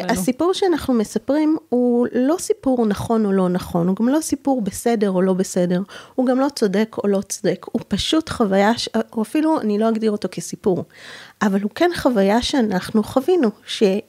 [0.00, 5.10] הסיפור שאנחנו מספרים הוא לא סיפור נכון או לא נכון, הוא גם לא סיפור בסדר
[5.10, 5.82] או לא בסדר,
[6.14, 8.72] הוא גם לא צודק או לא צודק, הוא פשוט חוויה,
[9.12, 10.84] או אפילו אני לא אגדיר אותו כסיפור,
[11.42, 14.02] אבל הוא כן חוויה שאנחנו חווינו, שהיא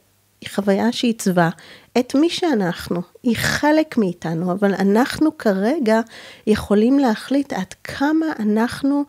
[0.50, 1.50] חוויה שעיצבה
[2.00, 6.02] את מי שאנחנו, היא חלק מאיתנו, אבל אנחנו כרגע
[6.48, 9.04] יכולים להחליט עד כמה אנחנו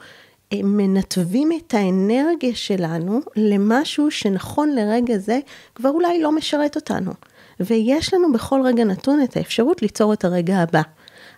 [0.55, 5.39] מנתבים את האנרגיה שלנו למשהו שנכון לרגע זה
[5.75, 7.13] כבר אולי לא משרת אותנו.
[7.61, 10.83] ויש לנו בכל רגע נתון את האפשרות ליצור את הרגע הבא.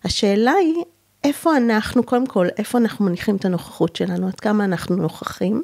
[0.05, 0.84] השאלה היא,
[1.24, 5.62] איפה אנחנו, קודם כל, איפה אנחנו מניחים את הנוכחות שלנו, עד כמה אנחנו נוכחים,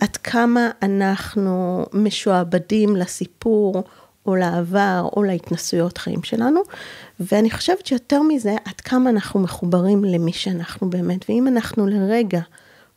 [0.00, 3.82] עד כמה אנחנו משועבדים לסיפור
[4.26, 6.60] או לעבר או להתנסויות חיים שלנו,
[7.20, 12.40] ואני חושבת שיותר מזה, עד כמה אנחנו מחוברים למי שאנחנו באמת, ואם אנחנו לרגע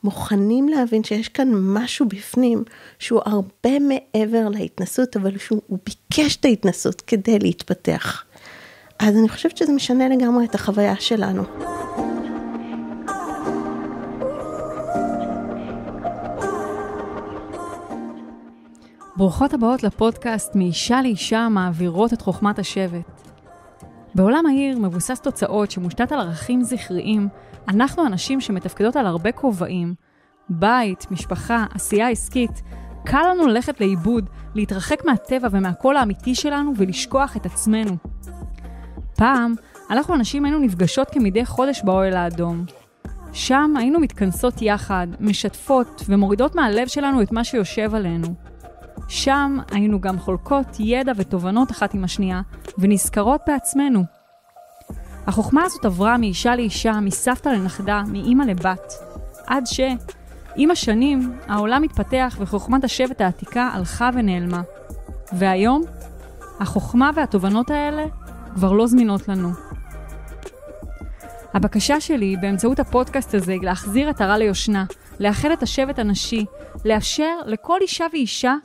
[0.03, 2.63] מוכנים להבין שיש כאן משהו בפנים
[2.99, 8.23] שהוא הרבה מעבר להתנסות, אבל שהוא ביקש את ההתנסות כדי להתפתח.
[8.99, 11.43] אז אני חושבת שזה משנה לגמרי את החוויה שלנו.
[19.15, 23.21] ברוכות הבאות לפודקאסט מאישה לאישה מעבירות את חוכמת השבט.
[24.15, 27.27] בעולם העיר מבוסס תוצאות שמושתת על ערכים זכריים,
[27.67, 29.95] אנחנו אנשים שמתפקדות על הרבה כובעים,
[30.49, 32.61] בית, משפחה, עשייה עסקית.
[33.05, 37.97] קל לנו ללכת לאיבוד, להתרחק מהטבע ומהקול האמיתי שלנו ולשכוח את עצמנו.
[39.15, 39.53] פעם,
[39.89, 42.65] אנחנו אנשים היינו נפגשות כמדי חודש באוהל האדום.
[43.33, 48.27] שם היינו מתכנסות יחד, משתפות ומורידות מהלב שלנו את מה שיושב עלינו.
[49.07, 52.41] שם היינו גם חולקות ידע ותובנות אחת עם השנייה,
[52.77, 54.20] ונזכרות בעצמנו.
[55.27, 58.93] החוכמה הזאת עברה מאישה לאישה, מסבתא לנכדה, מאימא לבת,
[59.47, 59.79] עד ש...
[60.55, 64.61] עם השנים, העולם התפתח וחוכמת השבט העתיקה הלכה ונעלמה.
[65.33, 65.83] והיום,
[66.59, 68.05] החוכמה והתובנות האלה
[68.53, 69.49] כבר לא זמינות לנו.
[71.53, 74.85] הבקשה שלי באמצעות הפודקאסט הזה היא להחזיר עטרה ליושנה,
[75.19, 76.45] לאחד את השבט הנשי,
[76.85, 78.55] לאפשר לכל אישה ואישה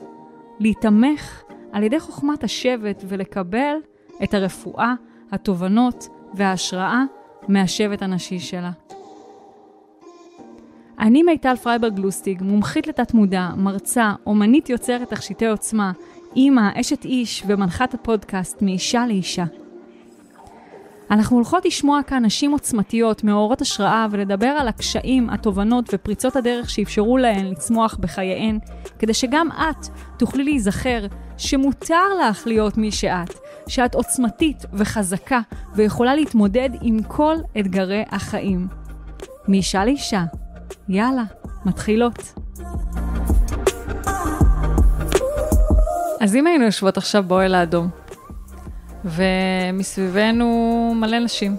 [0.59, 1.41] להיתמך
[1.71, 3.75] על ידי חוכמת השבט ולקבל
[4.23, 4.93] את הרפואה,
[5.31, 6.07] התובנות
[6.37, 7.03] וההשראה
[7.47, 8.71] מהשבט הנשי שלה.
[10.99, 15.91] אני מיטל פרייברג לוסטיג, מומחית לתת מודע, מרצה, אומנית יוצרת תכשיטי עוצמה,
[16.35, 19.45] אימא, אשת איש ומנחת הפודקאסט מאישה לאישה.
[21.11, 27.17] אנחנו הולכות לשמוע כאן נשים עוצמתיות, מאורות השראה, ולדבר על הקשיים, התובנות ופריצות הדרך שאפשרו
[27.17, 28.59] להן לצמוח בחייהן,
[28.99, 29.87] כדי שגם את
[30.19, 31.05] תוכלי להיזכר
[31.37, 33.33] שמותר לך להיות מי שאת,
[33.67, 35.39] שאת עוצמתית וחזקה
[35.75, 38.67] ויכולה להתמודד עם כל אתגרי החיים.
[39.47, 40.23] מאישה לאישה,
[40.89, 41.23] יאללה,
[41.65, 42.33] מתחילות.
[46.21, 47.89] אז אם היינו יושבות עכשיו באוהל האדום,
[49.05, 51.57] ומסביבנו מלא נשים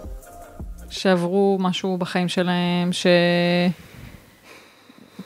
[0.90, 2.90] שעברו משהו בחיים שלהם,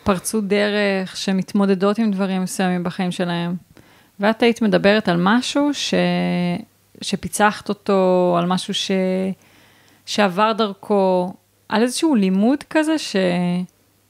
[0.03, 3.57] שפרצו דרך, שמתמודדות עם דברים מסוימים בחיים שלהם,
[4.21, 5.95] ואת היית מדברת על משהו ש...
[7.01, 8.91] שפיצחת אותו, על משהו ש...
[10.07, 11.33] שעבר דרכו,
[11.69, 13.17] על איזשהו לימוד כזה ש...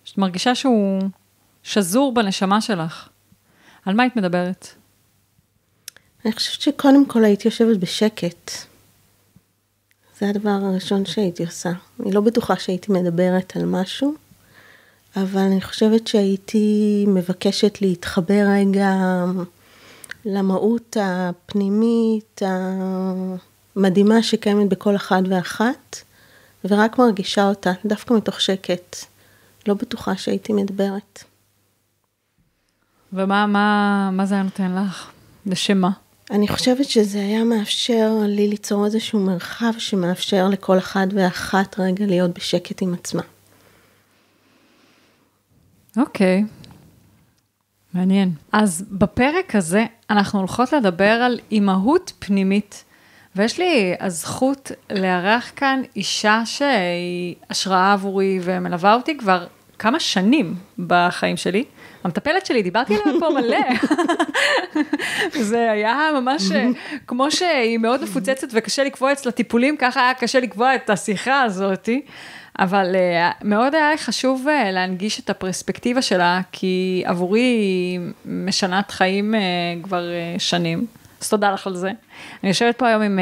[0.04, 1.02] שאת מרגישה שהוא
[1.62, 3.08] שזור בנשמה שלך.
[3.86, 4.68] על מה היית מדברת?
[6.24, 8.50] אני חושבת שקודם כל הייתי יושבת בשקט.
[10.18, 11.70] זה הדבר הראשון שהייתי עושה.
[12.00, 14.14] אני לא בטוחה שהייתי מדברת על משהו,
[15.16, 18.94] אבל אני חושבת שהייתי מבקשת להתחבר רגע
[20.24, 22.42] למהות הפנימית
[23.76, 25.96] המדהימה שקיימת בכל אחד ואחת,
[26.64, 28.96] ורק מרגישה אותה, דווקא מתוך שקט.
[29.66, 31.24] לא בטוחה שהייתי מדברת.
[33.12, 35.10] ומה מה, מה זה היה נותן לך?
[35.46, 35.90] לשם מה?
[36.30, 42.30] אני חושבת שזה היה מאפשר לי ליצור איזשהו מרחב שמאפשר לכל אחד ואחת רגע להיות
[42.38, 43.22] בשקט עם עצמה.
[45.96, 46.44] אוקיי,
[47.94, 48.30] מעניין.
[48.52, 52.84] אז בפרק הזה אנחנו הולכות לדבר על אימהות פנימית,
[53.36, 59.46] ויש לי הזכות לארח כאן אישה שהיא השראה עבורי ומלווה אותי כבר
[59.78, 61.64] כמה שנים בחיים שלי.
[62.04, 63.58] המטפלת שלי, דיברתי עליה פה מלא.
[65.50, 66.42] זה היה ממש
[67.06, 72.02] כמו שהיא מאוד מפוצצת וקשה לקבוע אצלה טיפולים, ככה היה קשה לקבוע את השיחה הזאתי.
[72.58, 79.34] אבל uh, מאוד היה חשוב uh, להנגיש את הפרספקטיבה שלה, כי עבורי היא משנת חיים
[79.34, 80.02] uh, כבר
[80.36, 80.86] uh, שנים.
[81.20, 81.90] אז תודה לך על זה.
[82.42, 83.18] אני יושבת פה היום עם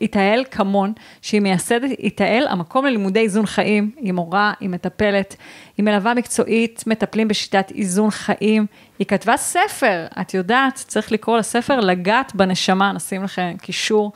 [0.00, 0.92] איתאל כמון,
[1.22, 5.36] שהיא מייסדת איתאל, המקום ללימודי איזון חיים, היא מורה, היא מטפלת,
[5.76, 8.66] היא מלווה מקצועית, מטפלים בשיטת איזון חיים,
[8.98, 14.12] היא כתבה ספר, את יודעת, צריך לקרוא לספר לגעת בנשמה, נשים לכם קישור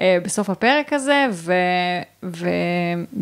[0.00, 1.52] בסוף הפרק הזה, ו,
[2.22, 2.48] ו,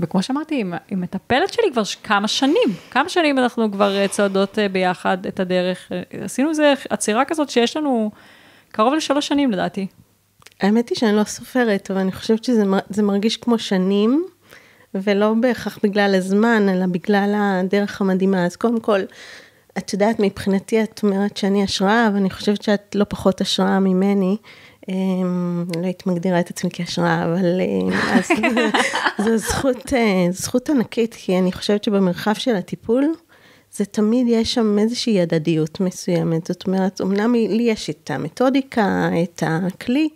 [0.01, 4.69] וכמו שאמרתי, היא, מטפלת שלי כבר כמה שנים, כמה שנים אנחנו כבר אה, צועדות אה,
[4.69, 5.93] ביחד את הדרך.
[5.93, 8.11] אה, עשינו איזה עצירה כזאת שיש לנו
[8.73, 9.87] קרוב לשלוש שנים לדעתי.
[10.61, 14.25] האמת היא שאני לא סופרת, אבל אני חושבת שזה מרגיש כמו שנים,
[14.95, 18.47] ולא בהכרח בגלל הזמן, אלא בגלל הדרך המדהימה.
[18.47, 19.01] אז קודם כל,
[19.79, 24.37] את יודעת, מבחינתי את אומרת שאני השראה, ואני חושבת שאת לא פחות השראה ממני.
[24.89, 28.23] אמ, לא הייתי מגדירה את עצמי כהשראה, אבל אה,
[29.25, 33.15] זו זכות, אה, זכות ענקית, כי אני חושבת שבמרחב של הטיפול,
[33.73, 36.47] זה תמיד יש שם איזושהי הדדיות מסוימת.
[36.47, 40.09] זאת אומרת, אמנם לי יש את המתודיקה, את הכלי,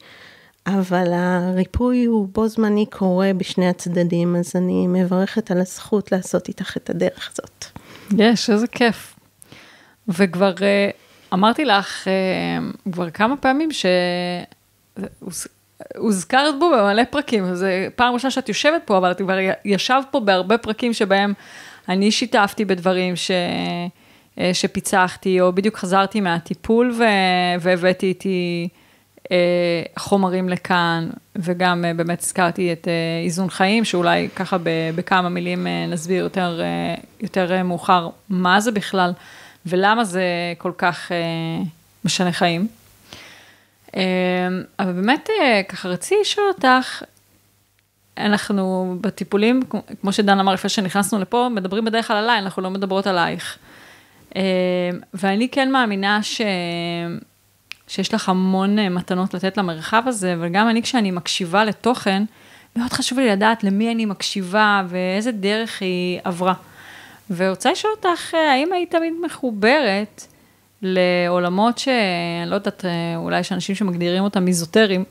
[0.67, 6.77] אבל הריפוי הוא בו זמני קורה בשני הצדדים, אז אני מברכת על הזכות לעשות איתך
[6.77, 7.65] את הדרך הזאת.
[8.19, 9.15] יש, איזה כיף.
[10.09, 10.91] וכבר אה,
[11.33, 12.09] אמרתי לך
[12.93, 13.87] כבר כמה פעמים ש...
[15.97, 20.21] הוזכרת בו במלא פרקים, זה פעם ראשונה שאת יושבת פה, אבל את כבר ישבת פה
[20.21, 21.33] בהרבה פרקים שבהם
[21.89, 23.31] אני שיתפתי בדברים ש...
[24.41, 27.03] אה, שפיצחתי, או בדיוק חזרתי מהטיפול ו...
[27.61, 28.69] והבאתי איתי
[29.33, 32.89] אה, חומרים לכאן, וגם אה, באמת הזכרתי את
[33.25, 34.57] איזון חיים, שאולי ככה
[34.95, 36.61] בכמה מילים נסביר יותר,
[37.21, 39.13] יותר מאוחר מה זה בכלל,
[39.67, 40.25] ולמה זה
[40.59, 41.13] כל כך
[42.05, 42.69] משנה חיים.
[43.97, 44.03] אמ,
[44.79, 47.03] אבל באמת, אה, ככה רציתי לשאול אותך,
[48.19, 49.63] אנחנו בטיפולים,
[50.01, 53.59] כמו שדן אמר לפני שנכנסנו לפה, מדברים בדרך כלל עליי, אנחנו לא מדברות עלייך.
[54.37, 54.41] אמ,
[55.15, 56.41] ואני כן מאמינה ש...
[57.89, 62.23] שיש לך המון אה, מתנות לתת למרחב הזה, וגם אני כשאני מקשיבה לתוכן,
[62.77, 66.55] מאוד חשוב לי לדעת למי אני מקשיבה ואיזה דרך היא עברה.
[67.31, 70.27] ורוצה לשאול אותך, אה, האם היית תמיד מחוברת
[70.83, 72.85] לעולמות שאני לא יודעת,
[73.17, 75.05] אולי יש אנשים שמגדירים אותם מיזוטרים.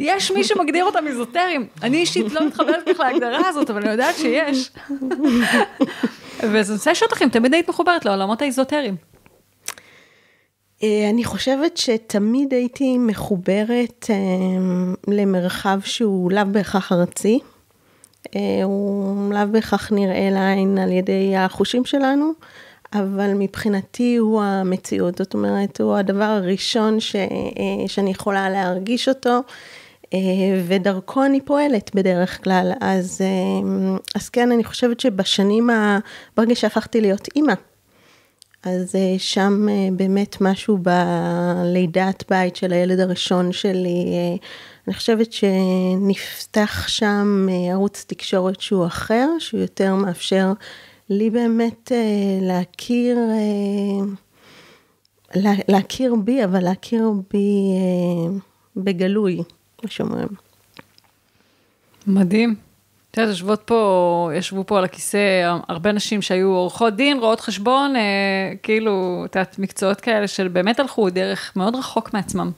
[0.00, 1.66] יש מי שמגדיר אותם מיזוטרים.
[1.82, 4.70] אני אישית לא מתחברת בכלל להגדרה הזאת, אבל אני יודעת שיש.
[6.52, 8.96] וזה נושא שאותכם, תמיד היית מחוברת לעולמות האיזוטריים.
[10.82, 14.16] אה, אני חושבת שתמיד הייתי מחוברת אה,
[15.14, 17.38] למרחב שהוא לאו בהכרח ארצי.
[18.36, 22.32] אה, הוא לאו בהכרח נראה לעין על ידי החושים שלנו.
[22.92, 27.28] אבל מבחינתי הוא המציאות, זאת אומרת, הוא הדבר הראשון ש, אה,
[27.86, 29.40] שאני יכולה להרגיש אותו,
[30.14, 30.18] אה,
[30.66, 32.72] ודרכו אני פועלת בדרך כלל.
[32.80, 35.98] אז, אה, אז כן, אני חושבת שבשנים, ה...
[36.36, 37.54] ברגע שהפכתי להיות אימא,
[38.62, 44.04] אז שם באמת משהו בלידת בית של הילד הראשון שלי,
[44.86, 50.52] אני חושבת שנפתח שם ערוץ תקשורת שהוא אחר, שהוא יותר מאפשר
[51.10, 54.06] לי באמת אה, להכיר, אה,
[55.34, 58.38] לה, להכיר בי, אבל להכיר בי אה,
[58.76, 59.42] בגלוי,
[59.84, 60.28] מה שאומרים.
[62.06, 62.54] מדהים.
[63.10, 65.18] את יודעת, יושבות פה, ישבו פה על הכיסא
[65.68, 70.80] הרבה נשים שהיו עורכות דין, רואות חשבון, אה, כאילו, את יודעת, מקצועות כאלה של באמת
[70.80, 72.50] הלכו דרך מאוד רחוק מעצמם.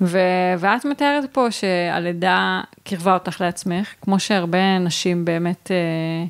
[0.00, 6.26] ו- ואת מתארת פה שהלידה קירבה אותך לעצמך, כמו שהרבה נשים באמת אה,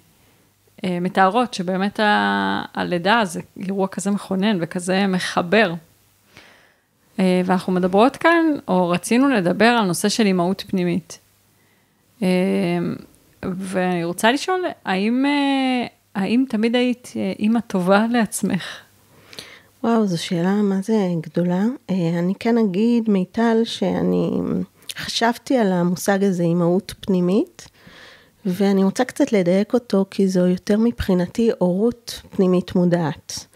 [0.84, 5.75] מתארות שבאמת ה- הלידה זה אירוע כזה מכונן וכזה מחבר.
[7.19, 11.18] אה, ואנחנו מדברות כאן, או רצינו לדבר על נושא של אימהות פנימית.
[12.23, 12.28] אה,
[13.42, 15.25] ואני רוצה לשאול, האם,
[16.14, 18.62] האם תמיד היית אימא טובה לעצמך?
[19.85, 21.62] וואו, זו שאלה מה זה גדולה.
[21.90, 24.30] אני כן אגיד, מיטל, שאני
[24.99, 27.68] חשבתי על המושג הזה, אימהות פנימית.
[28.47, 33.47] ואני רוצה קצת לדייק אותו, כי זו יותר מבחינתי הורות פנימית מודעת.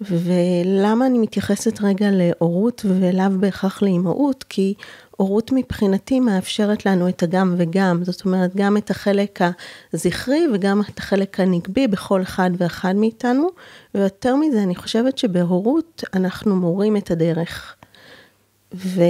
[0.00, 4.44] ולמה אני מתייחסת רגע להורות ולאו בהכרח לאימהות?
[4.48, 4.74] כי
[5.16, 9.40] הורות מבחינתי מאפשרת לנו את הגם וגם, זאת אומרת, גם את החלק
[9.92, 13.48] הזכרי וגם את החלק הנגבי בכל אחד ואחד מאיתנו,
[13.94, 17.76] ויותר מזה, אני חושבת שבהורות אנחנו מורים את הדרך.
[18.74, 19.00] ו...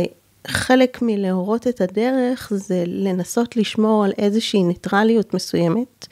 [0.46, 6.06] חלק מלהורות את הדרך זה לנסות לשמור על איזושהי ניטרליות מסוימת,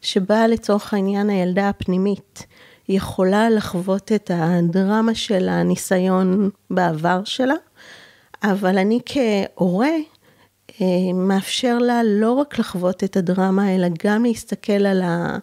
[0.00, 2.46] שבה לצורך העניין הילדה הפנימית
[2.88, 7.54] יכולה לחוות את הדרמה של הניסיון בעבר שלה,
[8.42, 9.90] אבל אני כהורה
[10.80, 15.38] אה, מאפשר לה לא רק לחוות את הדרמה, אלא גם להסתכל על ה...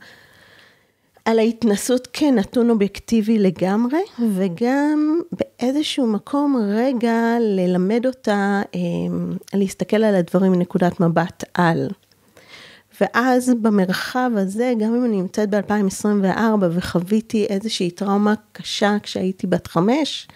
[1.25, 4.00] על ההתנסות כנתון אובייקטיבי לגמרי,
[4.36, 8.79] וגם באיזשהו מקום רגע ללמד אותה אה,
[9.53, 11.88] להסתכל על הדברים מנקודת מבט על.
[13.01, 20.27] ואז במרחב הזה, גם אם אני נמצאת ב-2024 וחוויתי איזושהי טראומה קשה כשהייתי בת חמש,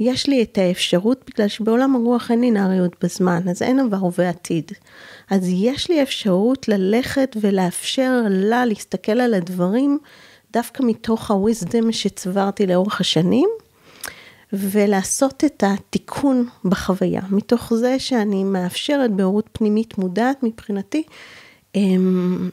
[0.00, 4.72] יש לי את האפשרות, בגלל שבעולם הרוח אין לינאריות בזמן, אז אין עבר ועתיד.
[5.30, 9.98] אז יש לי אפשרות ללכת ולאפשר לה להסתכל על הדברים
[10.54, 13.48] דווקא מתוך ה-wisdom שצברתי לאורך השנים,
[14.52, 21.02] ולעשות את התיקון בחוויה, מתוך זה שאני מאפשרת בהורות פנימית מודעת מבחינתי,
[21.74, 22.50] אמ,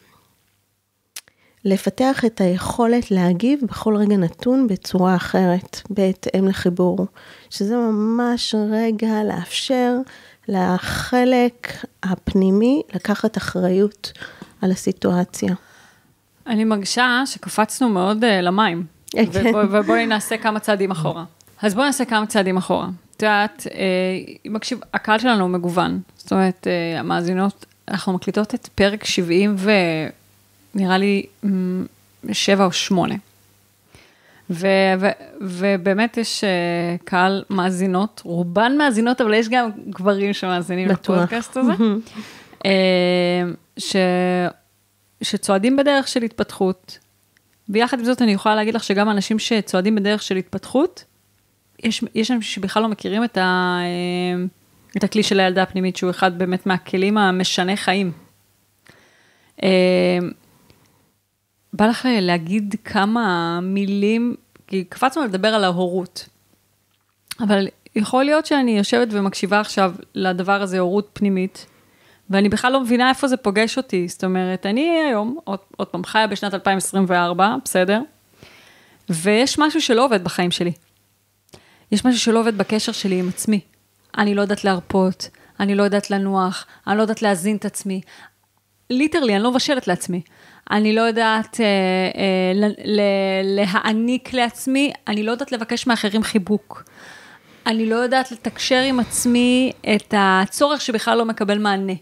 [1.65, 7.08] לפתח את היכולת להגיב בכל רגע נתון בצורה אחרת, בהתאם לחיבור,
[7.50, 9.96] שזה ממש רגע לאפשר
[10.48, 11.67] לחלק
[12.03, 14.12] הפנימי לקחת אחריות
[14.62, 15.53] על הסיטואציה.
[16.51, 19.25] אני מרגישה שקפצנו מאוד uh, למים, כן.
[19.34, 21.24] ובוא, ובואי נעשה כמה צעדים אחורה.
[21.62, 22.88] אז בואי נעשה כמה צעדים אחורה.
[23.17, 26.00] את יודעת, אה, מקשיב, הקהל שלנו הוא מגוון.
[26.17, 29.55] זאת אומרת, אה, המאזינות, אנחנו מקליטות את פרק 70
[30.75, 31.84] ונראה לי מ,
[32.31, 33.15] שבע או שמונה.
[34.50, 34.67] ו,
[35.00, 35.08] ו,
[35.41, 40.89] ובאמת יש uh, קהל מאזינות, רובן מאזינות, אבל יש גם גברים שמאזינים.
[40.89, 41.72] לפודקאסט הזה,
[42.60, 42.63] uh,
[43.77, 43.96] ש,
[45.22, 47.00] שצועדים בדרך של התפתחות.
[47.70, 51.04] ויחד עם זאת אני יכולה להגיד לך שגם אנשים שצועדים בדרך של התפתחות,
[51.84, 54.44] יש, יש אנשים שבכלל לא מכירים את, ה, אה,
[54.98, 58.12] את הכלי של הילדה הפנימית, שהוא אחד באמת מהכלים המשנה חיים.
[59.63, 60.18] אה,
[61.74, 64.36] בא לך להגיד כמה מילים,
[64.68, 66.30] כי קפצנו לדבר על ההורות,
[67.40, 71.66] אבל יכול להיות שאני יושבת ומקשיבה עכשיו לדבר הזה, הורות פנימית,
[72.32, 74.08] ואני בכלל לא מבינה איפה זה פוגש אותי.
[74.08, 78.02] זאת אומרת, אני היום, עוד, עוד פעם, חיה בשנת 2024, בסדר?
[79.10, 80.72] ויש משהו שלא עובד בחיים שלי.
[81.92, 83.60] יש משהו שלא עובד בקשר שלי עם עצמי.
[84.18, 88.02] אני לא יודעת להרפות, אני לא יודעת לנוח, אני לא יודעת להזין את עצמי.
[88.90, 90.22] ליטרלי, אני לא מבשלת לעצמי.
[90.72, 96.84] אני לא יודעת אה, אה, ל- ל- להעניק לעצמי, אני לא יודעת לבקש מאחרים חיבוק.
[97.68, 101.94] אני לא יודעת לתקשר עם עצמי את הצורך שבכלל לא מקבל מענה.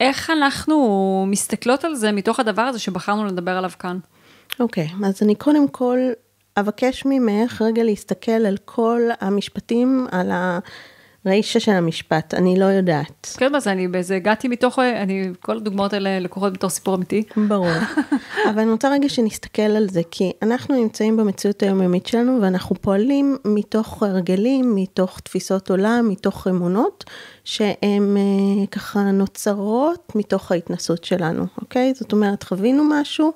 [0.00, 3.98] איך אנחנו מסתכלות על זה מתוך הדבר הזה שבחרנו לדבר עליו כאן?
[4.60, 5.98] אוקיי, okay, אז אני קודם כל
[6.56, 10.30] אבקש ממך רגע להסתכל על כל המשפטים, על
[11.24, 13.36] הרישה של המשפט, אני לא יודעת.
[13.38, 17.22] כן, אז אני באיזה, הגעתי מתוך, אני, כל הדוגמאות האלה לקוחות בתור סיפור אמיתי.
[17.48, 17.68] ברור.
[18.50, 23.36] אבל אני רוצה רגע שנסתכל על זה, כי אנחנו נמצאים במציאות היומיומית שלנו, ואנחנו פועלים
[23.44, 27.04] מתוך הרגלים, מתוך תפיסות עולם, מתוך אמונות,
[27.44, 31.92] שהן אה, ככה נוצרות מתוך ההתנסות שלנו, אוקיי?
[31.94, 33.32] זאת אומרת, חווינו משהו.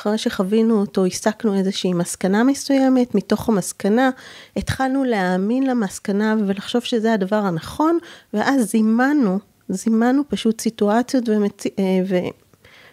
[0.00, 4.10] אחרי שחווינו אותו, הסקנו איזושהי מסקנה מסוימת, מתוך המסקנה
[4.56, 7.98] התחלנו להאמין למסקנה ולחשוב שזה הדבר הנכון,
[8.34, 9.38] ואז זימנו,
[9.68, 11.64] זימנו פשוט סיטואציות ומצ...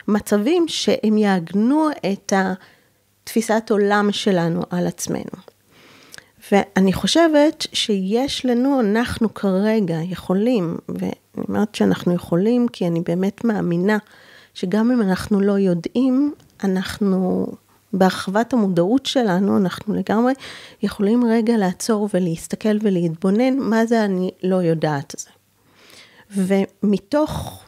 [0.07, 5.37] ומצבים שהם יעגנו את התפיסת עולם שלנו על עצמנו.
[6.51, 11.11] ואני חושבת שיש לנו, אנחנו כרגע יכולים, ואני
[11.47, 13.97] אומרת שאנחנו יכולים כי אני באמת מאמינה
[14.53, 16.33] שגם אם אנחנו לא יודעים,
[16.63, 17.47] אנחנו,
[17.93, 20.33] בהרחבת המודעות שלנו, אנחנו לגמרי
[20.83, 25.29] יכולים רגע לעצור ולהסתכל ולהתבונן מה זה אני לא יודעת זה.
[26.31, 27.63] ומתוך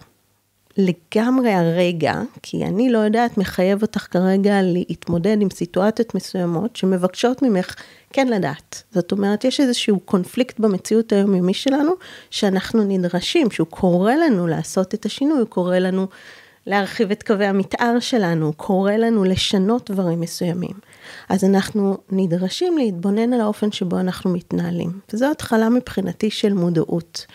[0.77, 7.75] לגמרי הרגע, כי אני לא יודעת, מחייב אותך כרגע להתמודד עם סיטואציות מסוימות שמבקשות ממך
[8.13, 8.83] כן לדעת.
[8.91, 11.91] זאת אומרת, יש איזשהו קונפליקט במציאות היומיומי שלנו,
[12.29, 16.07] שאנחנו נדרשים, שהוא קורא לנו לעשות את השינוי, הוא קורא לנו
[16.67, 20.73] להרחיב את קווי המתאר שלנו, קורא לנו לשנות דברים מסוימים.
[21.29, 24.99] אז אנחנו נדרשים להתבונן על האופן שבו אנחנו מתנהלים.
[25.13, 27.25] וזו התחלה מבחינתי של מודעות.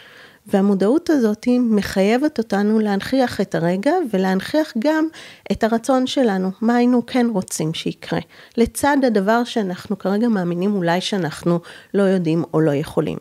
[0.46, 5.06] והמודעות הזאת מחייבת אותנו להנכיח את הרגע ולהנכיח גם
[5.52, 8.18] את הרצון שלנו, מה היינו כן רוצים שיקרה,
[8.56, 11.60] לצד הדבר שאנחנו כרגע מאמינים אולי שאנחנו
[11.94, 13.18] לא יודעים או לא יכולים.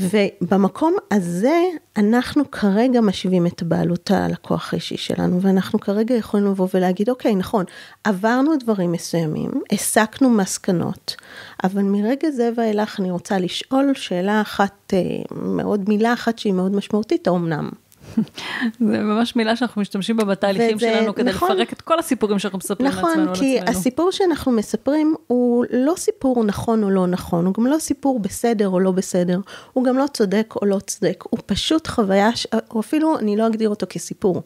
[0.00, 1.62] ובמקום הזה,
[1.96, 7.34] אנחנו כרגע משיבים את הבעלות על הכוח האישי שלנו, ואנחנו כרגע יכולים לבוא ולהגיד, אוקיי,
[7.34, 7.64] נכון,
[8.04, 11.16] עברנו דברים מסוימים, הסקנו מסקנות,
[11.64, 16.76] אבל מרגע זה ואילך אני רוצה לשאול שאלה אחת, אה, מאוד מילה אחת שהיא מאוד
[16.76, 17.68] משמעותית, האומנם.
[18.88, 22.38] זה ממש מילה שאנחנו משתמשים בה בתהליכים וזה, שלנו, כדי נכון, לפרק את כל הסיפורים
[22.38, 23.24] שאנחנו מספרים נכון, לעצמנו.
[23.24, 27.78] נכון, כי הסיפור שאנחנו מספרים הוא לא סיפור נכון או לא נכון, הוא גם לא
[27.78, 29.40] סיפור בסדר או לא בסדר,
[29.72, 32.30] הוא גם לא צודק או לא צודק, הוא פשוט חוויה,
[32.70, 34.42] או אפילו אני לא אגדיר אותו כסיפור,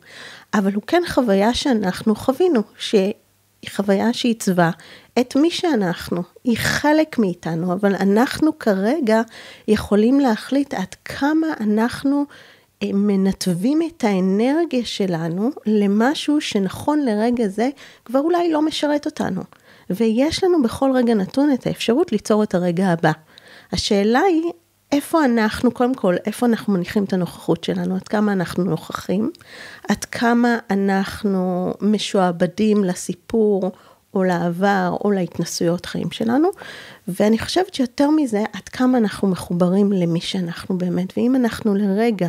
[0.54, 3.12] אבל הוא כן חוויה שאנחנו חווינו, שהיא
[3.70, 4.70] חוויה שעיצבה
[5.20, 9.22] את מי שאנחנו, היא חלק מאיתנו, אבל אנחנו כרגע
[9.68, 12.24] יכולים להחליט עד כמה אנחנו
[12.84, 17.68] מנתבים את האנרגיה שלנו למשהו שנכון לרגע זה
[18.04, 19.42] כבר אולי לא משרת אותנו.
[19.90, 23.12] ויש לנו בכל רגע נתון את האפשרות ליצור את הרגע הבא.
[23.72, 24.52] השאלה היא,
[24.92, 29.30] איפה אנחנו, קודם כל, איפה אנחנו מניחים את הנוכחות שלנו, עד כמה אנחנו נוכחים,
[29.88, 33.72] עד כמה אנחנו משועבדים לסיפור
[34.14, 36.48] או לעבר או להתנסויות חיים שלנו,
[37.08, 42.28] ואני חושבת שיותר מזה, עד כמה אנחנו מחוברים למי שאנחנו באמת, ואם אנחנו לרגע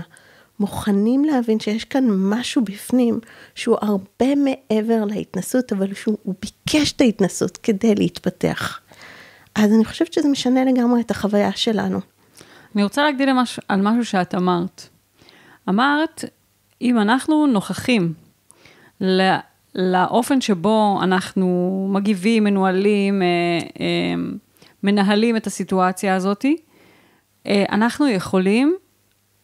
[0.59, 3.19] מוכנים להבין שיש כאן משהו בפנים
[3.55, 8.79] שהוא הרבה מעבר להתנסות, אבל שהוא ביקש את ההתנסות כדי להתפתח.
[9.55, 11.99] אז אני חושבת שזה משנה לגמרי את החוויה שלנו.
[12.75, 13.59] אני רוצה להגדיל למש...
[13.67, 14.89] על משהו שאת אמרת.
[15.69, 16.23] אמרת,
[16.81, 18.13] אם אנחנו נוכחים
[19.01, 19.23] לא...
[19.75, 23.27] לאופן שבו אנחנו מגיבים, מנוהלים, אה,
[23.79, 24.23] אה,
[24.83, 26.45] מנהלים את הסיטואציה הזאת,
[27.47, 28.75] אה, אנחנו יכולים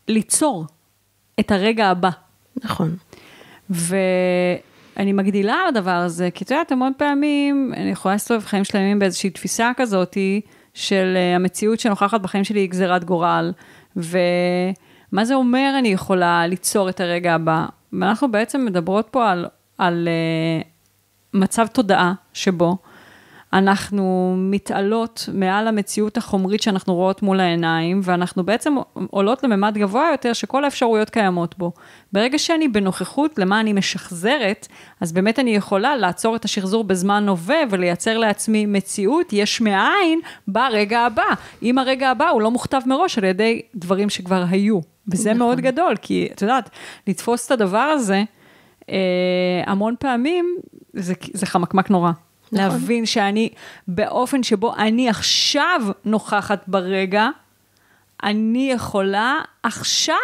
[0.08, 0.65] ליצור
[1.41, 2.10] את הרגע הבא.
[2.63, 2.95] נכון.
[3.69, 9.00] ואני מגדילה על הדבר הזה, כי את יודעת, המון פעמים אני יכולה להסתובב חיים שלמים
[9.00, 10.17] באיזושהי תפיסה כזאת
[10.74, 13.51] של אה, המציאות שנוכחת בחיים שלי היא גזירת גורל,
[13.95, 17.65] ומה זה אומר אני יכולה ליצור את הרגע הבא?
[17.93, 19.45] ואנחנו בעצם מדברות פה על,
[19.77, 20.67] על uh,
[21.33, 22.77] מצב תודעה שבו
[23.53, 28.75] אנחנו מתעלות מעל המציאות החומרית שאנחנו רואות מול העיניים, ואנחנו בעצם
[29.10, 31.72] עולות לממד גבוה יותר שכל האפשרויות קיימות בו.
[32.13, 34.67] ברגע שאני בנוכחות למה אני משחזרת,
[35.01, 41.00] אז באמת אני יכולה לעצור את השחזור בזמן הווה ולייצר לעצמי מציאות יש מאין ברגע
[41.00, 41.34] הבא.
[41.63, 44.79] אם הרגע הבא הוא לא מוכתב מראש על ידי דברים שכבר היו.
[45.08, 45.39] וזה נכון.
[45.39, 46.70] מאוד גדול, כי את יודעת,
[47.08, 48.24] לתפוס את הדבר הזה,
[48.89, 48.96] אה,
[49.65, 50.58] המון פעמים
[50.93, 52.12] זה, זה חמקמק נורא.
[52.51, 52.67] נכון.
[52.67, 53.50] להבין שאני,
[53.88, 57.29] באופן שבו אני עכשיו נוכחת ברגע,
[58.24, 60.15] אני יכולה עכשיו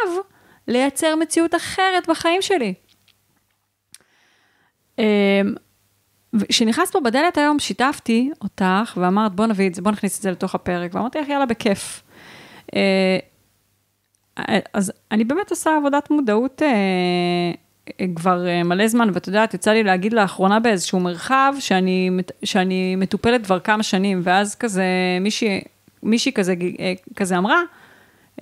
[0.67, 2.73] לייצר מציאות אחרת בחיים שלי.
[4.99, 5.03] אמ,
[6.49, 10.31] כשנכנסת פה בדלת היום, שיתפתי אותך ואמרת, בוא נביא את זה, בוא נכניס את זה
[10.31, 12.03] לתוך הפרק, ואמרתי לך, יאללה, בכיף.
[12.75, 13.19] אה,
[14.73, 17.51] אז אני באמת עושה עבודת מודעות אה,
[18.15, 22.09] כבר אה, מלא זמן, ואת יודעת, יצא לי להגיד לאחרונה באיזשהו מרחב, שאני,
[22.43, 24.83] שאני מטופלת כבר כמה שנים, ואז כזה
[25.21, 25.61] מישהי,
[26.03, 27.61] מישהי כזה, אה, כזה אמרה,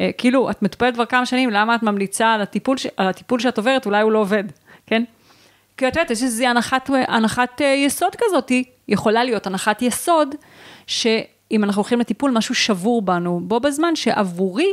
[0.01, 3.57] אה, כאילו, את מטופלת כבר כמה שנים, למה את ממליצה על הטיפול, על הטיפול שאת
[3.57, 4.43] עוברת, אולי הוא לא עובד,
[4.87, 5.03] כן?
[5.77, 8.51] כי את יודעת, יש איזו הנחת, הנחת יסוד כזאת,
[8.87, 10.35] יכולה להיות הנחת יסוד,
[10.87, 14.71] שאם אנחנו הולכים לטיפול, משהו שבור בנו, בו בזמן שעבורי,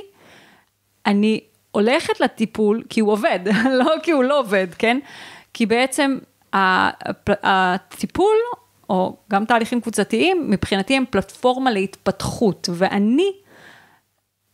[1.06, 1.40] אני
[1.72, 3.40] הולכת לטיפול כי הוא עובד,
[3.78, 4.98] לא כי הוא לא עובד, כן?
[5.54, 6.18] כי בעצם
[7.42, 8.37] הטיפול,
[8.90, 13.32] או גם תהליכים קבוצתיים, מבחינתי הם פלטפורמה להתפתחות, ואני,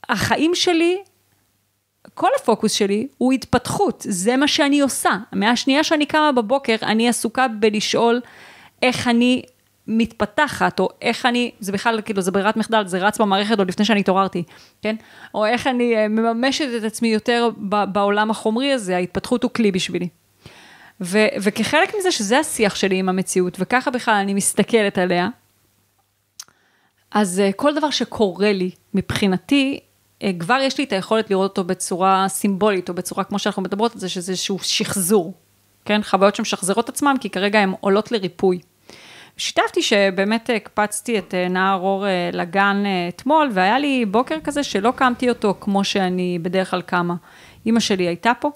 [0.08, 0.98] החיים שלי,
[2.14, 5.10] כל הפוקוס שלי הוא התפתחות, זה מה שאני עושה.
[5.32, 8.20] מהשנייה שאני קמה בבוקר, אני עסוקה בלשאול
[8.82, 9.42] איך אני
[9.88, 13.84] מתפתחת, או איך אני, זה בכלל, כאילו, זה ברירת מחדל, זה רץ במערכת עוד לפני
[13.84, 14.42] שאני התעוררתי,
[14.82, 14.96] כן?
[15.34, 17.48] או איך אני אה, מממשת את עצמי יותר
[17.92, 20.08] בעולם החומרי הזה, ההתפתחות הוא כלי בשבילי.
[21.00, 25.28] ו, וכחלק מזה שזה השיח שלי עם המציאות, וככה בכלל אני מסתכלת עליה,
[27.10, 29.80] אז אה, כל דבר שקורה לי, מבחינתי,
[30.22, 33.92] אה, כבר יש לי את היכולת לראות אותו בצורה סימבולית, או בצורה כמו שאנחנו מדברות
[33.92, 35.34] על זה, שזה איזשהו שחזור,
[35.84, 36.02] כן?
[36.02, 38.60] חוויות שמשחזרות עצמם, כי כרגע הן עולות לריפוי.
[39.38, 44.62] שיתפתי שבאמת הקפצתי את אה, נער אור אה, לגן אה, אתמול, והיה לי בוקר כזה
[44.62, 47.14] שלא קמתי אותו כמו שאני בדרך כלל קמה.
[47.66, 48.50] אימא שלי הייתה פה,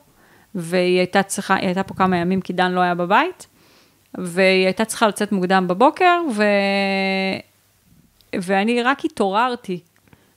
[0.55, 3.47] והיא הייתה צריכה, היא הייתה פה כמה ימים כי דן לא היה בבית,
[4.15, 6.45] והיא הייתה צריכה לצאת מוקדם בבוקר, ו...
[8.35, 9.81] ואני רק התעוררתי,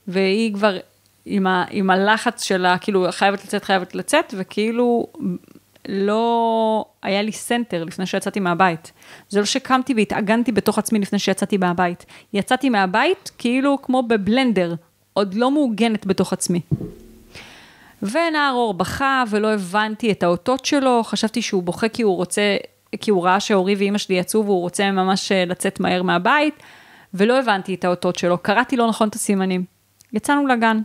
[0.08, 0.76] והיא כבר
[1.24, 1.64] עם, ה...
[1.70, 5.06] עם הלחץ שלה, כאילו, חייבת לצאת, חייבת לצאת, וכאילו
[5.88, 8.92] לא היה לי center לפני שיצאתי מהבית.
[9.28, 12.06] זה לא שקמתי והתעגנתי בתוך עצמי לפני שיצאתי מהבית.
[12.32, 14.74] יצאתי מהבית כאילו כמו בבלנדר,
[15.12, 16.60] עוד לא מעוגנת בתוך עצמי.
[18.02, 22.56] ונער אור בכה ולא הבנתי את האותות שלו, חשבתי שהוא בוכה כי הוא רוצה,
[23.00, 26.62] כי הוא ראה שהורי ואימא שלי יצאו והוא רוצה ממש אה, לצאת מהר מהבית,
[27.14, 29.64] ולא הבנתי את האותות שלו, קראתי לא נכון את הסימנים.
[30.12, 30.80] יצאנו לגן.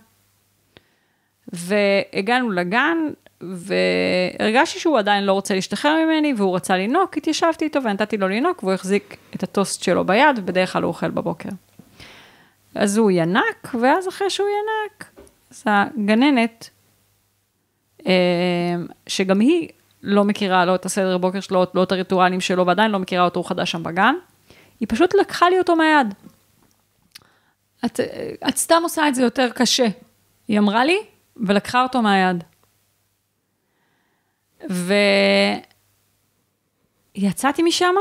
[1.53, 2.97] והגענו לגן,
[3.41, 8.55] והרגשתי שהוא עדיין לא רוצה להשתחרר ממני, והוא רצה לנהוג, התיישבתי איתו ונתתי לו לנהוג,
[8.59, 11.49] והוא החזיק את הטוסט שלו ביד, ובדרך כלל הוא אוכל בבוקר.
[12.75, 15.11] אז הוא ינק, ואז אחרי שהוא ינק,
[15.51, 16.69] אז הגננת,
[18.07, 18.75] אה,
[19.07, 19.69] שגם היא
[20.03, 23.39] לא מכירה לא את הסדר בוקר שלו, לא את הריטואלים שלו, ועדיין לא מכירה אותו,
[23.39, 24.15] הוא חדש שם בגן,
[24.79, 26.13] היא פשוט לקחה לי אותו מהיד.
[27.85, 27.99] את,
[28.47, 29.87] את סתם עושה את זה יותר קשה,
[30.47, 30.97] היא אמרה לי,
[31.37, 32.43] ולקחה אותו מהיד.
[37.17, 37.95] ויצאתי משם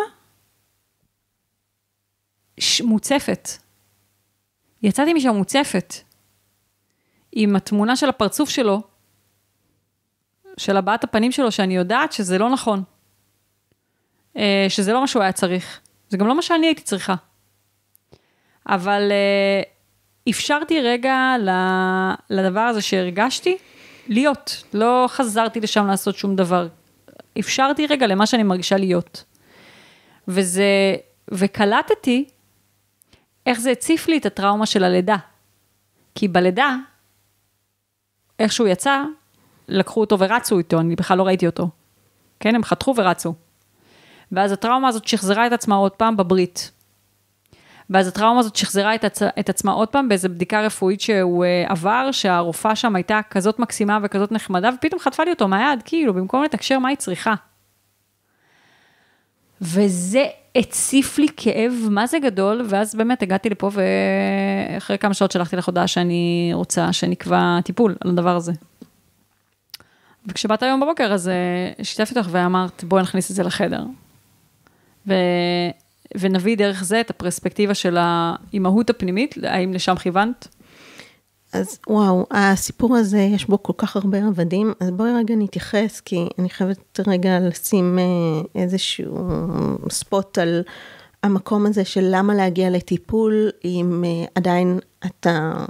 [2.60, 2.80] ש...
[2.80, 3.48] מוצפת.
[4.82, 5.94] יצאתי משם מוצפת.
[7.32, 8.82] עם התמונה של הפרצוף שלו,
[10.56, 12.82] של הבעת הפנים שלו, שאני יודעת שזה לא נכון.
[14.36, 15.80] אה, שזה לא מה שהוא היה צריך.
[16.08, 17.14] זה גם לא מה שאני הייתי צריכה.
[18.66, 19.62] אבל אה,
[20.30, 21.34] אפשרתי רגע
[22.30, 23.58] לדבר הזה שהרגשתי
[24.08, 24.62] להיות.
[24.74, 26.68] לא חזרתי לשם לעשות שום דבר.
[27.38, 29.24] אפשרתי רגע למה שאני מרגישה להיות.
[30.28, 30.96] וזה,
[31.30, 32.24] וקלטתי
[33.46, 35.16] איך זה הציף לי את הטראומה של הלידה.
[36.14, 36.76] כי בלידה,
[38.38, 39.02] איך שהוא יצא,
[39.68, 41.68] לקחו אותו ורצו איתו, אני בכלל לא ראיתי אותו.
[42.40, 43.34] כן, הם חתכו ורצו.
[44.32, 46.70] ואז הטראומה הזאת שחזרה את עצמה עוד פעם בברית.
[47.90, 49.22] ואז הטראומה הזאת שחזרה את, עצ...
[49.22, 53.98] את עצמה עוד פעם באיזו בדיקה רפואית שהוא uh, עבר, שהרופאה שם הייתה כזאת מקסימה
[54.02, 57.34] וכזאת נחמדה, ופתאום חטפה לי אותו מהיד, כאילו, במקום לתקשר מה היא צריכה.
[59.60, 60.24] וזה
[60.56, 65.66] הציף לי כאב, מה זה גדול, ואז באמת הגעתי לפה, ואחרי כמה שעות שלחתי לך
[65.66, 68.52] הודעה שאני רוצה שנקבע טיפול על הדבר הזה.
[70.26, 71.30] וכשבאת היום בבוקר, אז
[71.78, 73.82] uh, שיתפתי אותך ואמרת, בואי נכניס את זה לחדר.
[75.06, 75.14] ו...
[76.18, 80.48] ונביא דרך זה את הפרספקטיבה של האימהות הפנימית, האם לשם כיוונת?
[81.52, 86.28] אז וואו, הסיפור הזה, יש בו כל כך הרבה רבדים, אז בואי רגע נתייחס, כי
[86.38, 89.16] אני חייבת רגע לשים אה, איזשהו
[89.90, 90.62] ספוט על
[91.22, 95.64] המקום הזה של למה להגיע לטיפול, אם אה, עדיין אתה...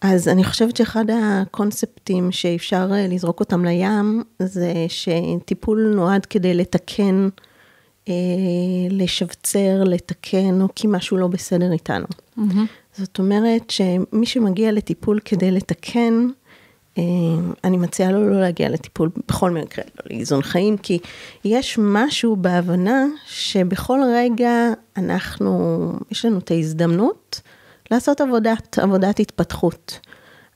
[0.00, 7.28] אז אני חושבת שאחד הקונספטים שאפשר אה, לזרוק אותם לים, זה שטיפול נועד כדי לתקן
[8.90, 12.06] לשבצר, לתקן, או כי משהו לא בסדר איתנו.
[12.38, 12.42] Mm-hmm.
[12.96, 16.28] זאת אומרת שמי שמגיע לטיפול כדי לתקן,
[16.98, 17.02] אה,
[17.64, 20.98] אני מציעה לו לא להגיע לטיפול בכל מקרה, לא לאיזון חיים, כי
[21.44, 27.40] יש משהו בהבנה שבכל רגע אנחנו, יש לנו את ההזדמנות
[27.90, 29.98] לעשות עבודת, עבודת התפתחות.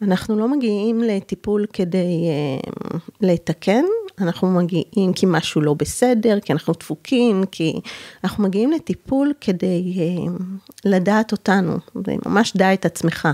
[0.02, 2.28] אנחנו לא מגיעים לטיפול כדי
[2.62, 3.84] uh, לתקן,
[4.20, 7.80] אנחנו מגיעים כי משהו לא בסדר, כי אנחנו דפוקים, כי
[8.24, 10.42] אנחנו מגיעים לטיפול כדי uh,
[10.84, 13.28] לדעת אותנו, וממש דע את עצמך.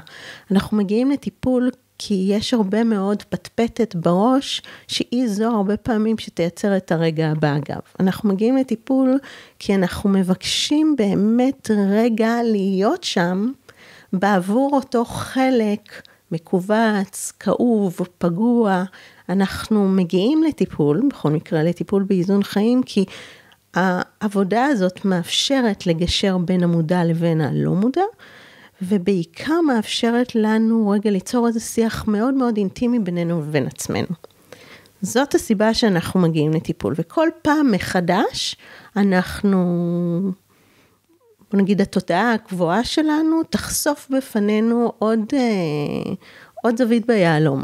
[0.51, 6.93] אנחנו מגיעים לטיפול כי יש הרבה מאוד פטפטת בראש, שהיא זו הרבה פעמים שתייצר את
[6.93, 7.81] הרגע הבא אגב.
[8.01, 9.19] אנחנו מגיעים לטיפול
[9.59, 13.53] כי אנחנו מבקשים באמת רגע להיות שם
[14.13, 16.03] בעבור אותו חלק.
[16.33, 18.85] מכווץ, כאוב, פגוע,
[19.33, 23.05] אנחנו מגיעים לטיפול, בכל מקרה לטיפול באיזון חיים, כי
[23.75, 28.03] העבודה הזאת מאפשרת לגשר בין המודע לבין הלא מודע,
[28.83, 34.09] ובעיקר מאפשרת לנו רגע ליצור איזה שיח מאוד מאוד אינטימי בינינו ובין עצמנו.
[35.03, 38.57] זאת הסיבה שאנחנו מגיעים לטיפול, וכל פעם מחדש
[38.97, 39.59] אנחנו
[41.53, 46.13] בוא נגיד, התודעה הגבוהה שלנו תחשוף בפנינו עוד, אה,
[46.63, 47.63] עוד זווית ביהלום.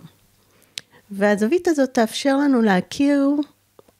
[1.11, 3.31] והזווית הזאת תאפשר לנו להכיר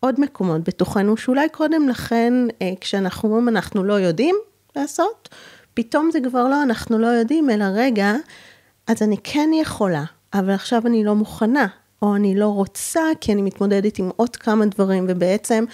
[0.01, 4.37] עוד מקומות בתוכנו, שאולי קודם לכן, אה, כשאנחנו אומרים אנחנו לא יודעים
[4.77, 5.29] לעשות,
[5.75, 8.15] פתאום זה כבר לא אנחנו לא יודעים, אלא רגע,
[8.87, 11.67] אז אני כן יכולה, אבל עכשיו אני לא מוכנה,
[12.03, 15.65] או אני לא רוצה, כי אני מתמודדת עם עוד כמה דברים, ובעצם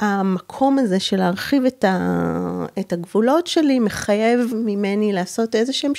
[0.00, 5.92] המקום הזה של להרחיב את, ה, את הגבולות שלי מחייב ממני לעשות איזה שהם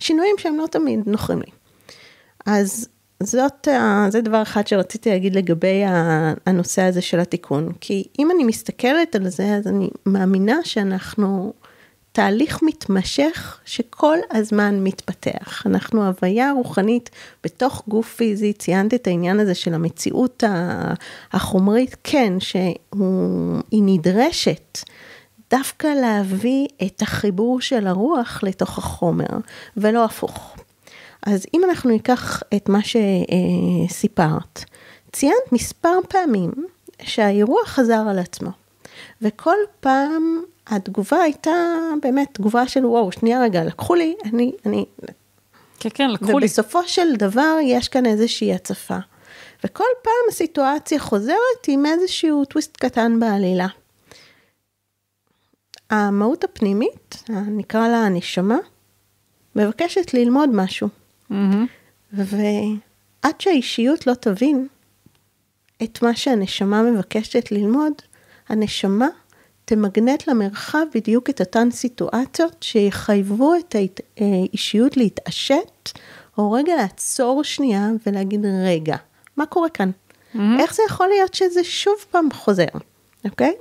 [0.00, 1.50] שינויים שהם לא תמיד נוחים לי.
[2.46, 2.88] אז
[3.22, 3.68] זאת,
[4.08, 5.82] זה דבר אחד שרציתי להגיד לגבי
[6.46, 7.72] הנושא הזה של התיקון.
[7.80, 11.52] כי אם אני מסתכלת על זה, אז אני מאמינה שאנחנו
[12.12, 15.62] תהליך מתמשך שכל הזמן מתפתח.
[15.66, 17.10] אנחנו הוויה רוחנית
[17.44, 20.44] בתוך גוף פיזי, ציינת את העניין הזה של המציאות
[21.32, 24.78] החומרית, כן, שהיא נדרשת.
[25.50, 29.38] דווקא להביא את החיבור של הרוח לתוך החומר,
[29.76, 30.56] ולא הפוך.
[31.22, 32.78] אז אם אנחנו ניקח את מה
[33.88, 34.64] שסיפרת,
[35.12, 36.52] ציינת מספר פעמים
[37.02, 38.50] שהאירוע חזר על עצמו,
[39.22, 41.50] וכל פעם התגובה הייתה
[42.02, 44.84] באמת תגובה של וואו, שנייה רגע, לקחו לי, אני, אני...
[45.78, 46.46] כן, כן, לקחו לי.
[46.46, 48.98] ובסופו של דבר יש כאן איזושהי הצפה.
[49.64, 53.66] וכל פעם הסיטואציה חוזרת עם איזשהו טוויסט קטן בעלילה.
[55.90, 58.58] המהות הפנימית, נקרא לה הנשמה,
[59.56, 60.88] מבקשת ללמוד משהו.
[61.30, 61.34] Mm-hmm.
[62.12, 64.68] ועד שהאישיות לא תבין
[65.82, 67.92] את מה שהנשמה מבקשת ללמוד,
[68.48, 69.08] הנשמה
[69.64, 73.76] תמגנט למרחב בדיוק את אותן סיטואציות שיחייבו את
[74.16, 75.90] האישיות להתעשת,
[76.38, 78.96] או רגע לעצור שנייה ולהגיד, רגע,
[79.36, 79.90] מה קורה כאן?
[79.90, 80.38] Mm-hmm.
[80.58, 82.64] איך זה יכול להיות שזה שוב פעם חוזר,
[83.24, 83.54] אוקיי?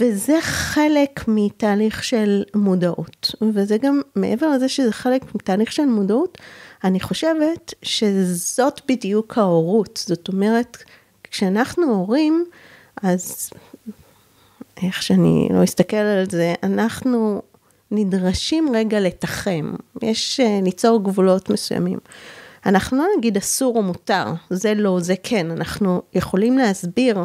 [0.00, 6.38] וזה חלק מתהליך של מודעות, וזה גם מעבר לזה שזה חלק מתהליך של מודעות,
[6.84, 10.76] אני חושבת שזאת בדיוק ההורות, זאת אומרת,
[11.22, 12.44] כשאנחנו הורים,
[13.02, 13.50] אז
[14.82, 17.42] איך שאני לא אסתכל על זה, אנחנו
[17.90, 21.98] נדרשים רגע לתחם, יש אה, ליצור גבולות מסוימים.
[22.66, 27.24] אנחנו לא נגיד אסור או מותר, זה לא, זה כן, אנחנו יכולים להסביר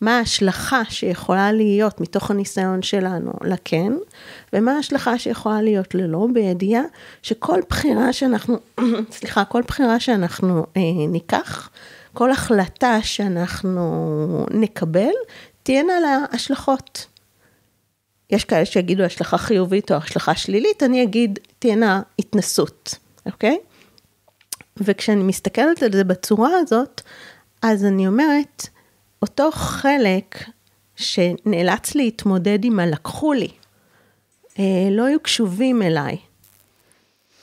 [0.00, 3.92] מה ההשלכה שיכולה להיות מתוך הניסיון שלנו לכן,
[4.52, 6.82] ומה ההשלכה שיכולה להיות ללא, בידיעה
[7.22, 8.58] שכל בחירה שאנחנו,
[9.16, 11.70] סליחה, כל בחירה שאנחנו אה, ניקח,
[12.12, 15.12] כל החלטה שאנחנו נקבל,
[15.62, 17.06] תהיינה לה השלכות.
[18.30, 22.94] יש כאלה שיגידו השלכה חיובית או השלכה שלילית, אני אגיד תהיינה התנסות,
[23.26, 23.58] אוקיי?
[24.76, 27.00] וכשאני מסתכלת על זה בצורה הזאת,
[27.62, 28.68] אז אני אומרת,
[29.22, 30.44] אותו חלק
[30.96, 33.48] שנאלץ להתמודד עם הלקחו לי,
[34.58, 36.16] אה, לא היו קשובים אליי.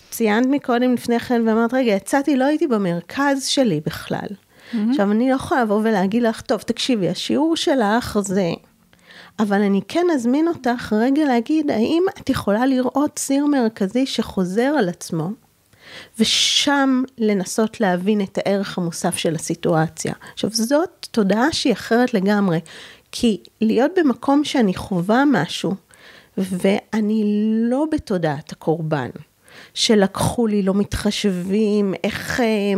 [0.09, 4.27] ציינת מקודם לפני כן ואמרת, רגע, יצאתי, לא הייתי במרכז שלי בכלל.
[4.27, 4.77] Mm-hmm.
[4.89, 8.51] עכשיו, אני לא יכולה לבוא ולהגיד לך, טוב, תקשיבי, השיעור שלך זה...
[9.39, 14.89] אבל אני כן אזמין אותך רגע להגיד, האם את יכולה לראות ציר מרכזי שחוזר על
[14.89, 15.29] עצמו,
[16.19, 20.13] ושם לנסות להבין את הערך המוסף של הסיטואציה.
[20.33, 22.59] עכשיו, זאת תודעה שהיא אחרת לגמרי,
[23.11, 25.75] כי להיות במקום שאני חווה משהו,
[26.37, 27.23] ואני
[27.69, 29.09] לא בתודעת הקורבן,
[29.73, 32.39] שלקחו לי, לא מתחשבים, איך...
[32.41, 32.73] אה,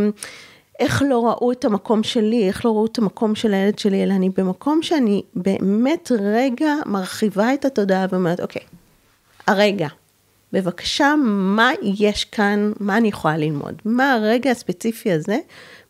[0.80, 4.14] איך לא ראו את המקום שלי, איך לא ראו את המקום של הילד שלי, אלא
[4.14, 8.62] אני במקום שאני באמת רגע מרחיבה את התודעה ואומרת, אוקיי,
[9.48, 9.88] הרגע,
[10.56, 13.82] בבקשה, מה יש כאן, מה אני יכולה ללמוד?
[13.86, 15.38] מה הרגע הספציפי הזה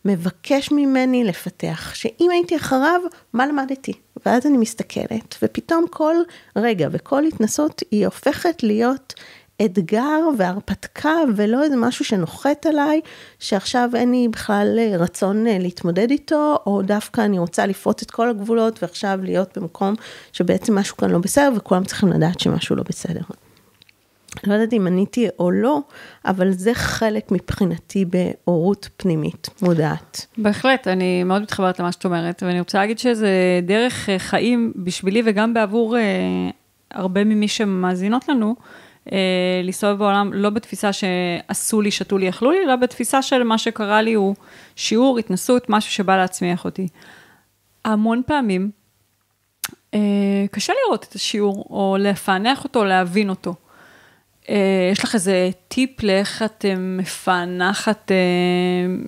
[0.04, 1.94] מבקש ממני לפתח?
[1.94, 3.00] שאם הייתי אחריו,
[3.32, 3.92] מה למדתי?
[4.26, 6.14] ואז אני מסתכלת, ופתאום כל
[6.56, 9.14] רגע וכל התנסות היא הופכת להיות
[9.64, 13.00] אתגר והרפתקה ולא איזה משהו שנוחת עליי,
[13.38, 18.30] שעכשיו אין לי בכלל רצון אה, להתמודד איתו, או דווקא אני רוצה לפרוט את כל
[18.30, 19.94] הגבולות ועכשיו להיות במקום
[20.32, 23.22] שבעצם משהו כאן לא בסדר וכולם צריכים לדעת שמשהו לא בסדר.
[24.44, 25.80] לא יודעת אם עניתי או לא,
[26.24, 30.26] אבל זה חלק מבחינתי בהורות פנימית, מודעת.
[30.38, 35.22] בהחלט, אני מאוד מתחברת למה שאת אומרת, ואני רוצה להגיד שזה דרך אה, חיים בשבילי
[35.24, 36.02] וגם בעבור אה,
[36.90, 38.54] הרבה ממי שמאזינות לנו,
[39.12, 43.58] אה, להסתובב בעולם לא בתפיסה שעשו לי, שתו לי, אכלו לי, אלא בתפיסה של מה
[43.58, 44.34] שקרה לי הוא
[44.76, 46.88] שיעור, התנסות, משהו שבא להצמיח אותי.
[47.84, 48.70] המון פעמים
[49.94, 53.54] אה, קשה לראות את השיעור, או לפענח אותו, או להבין אותו.
[54.50, 58.10] אה, יש לך איזה טיפ לאיך את מפענחת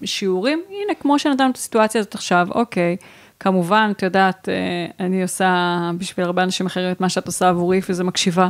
[0.05, 0.62] שיעורים?
[0.68, 2.96] הנה, כמו שנתנו את הסיטואציה הזאת עכשיו, אוקיי.
[3.40, 4.48] כמובן, את יודעת,
[5.01, 8.48] אני עושה בשביל הרבה אנשים אחרים את מה שאת עושה עבורי, וזה מקשיבה.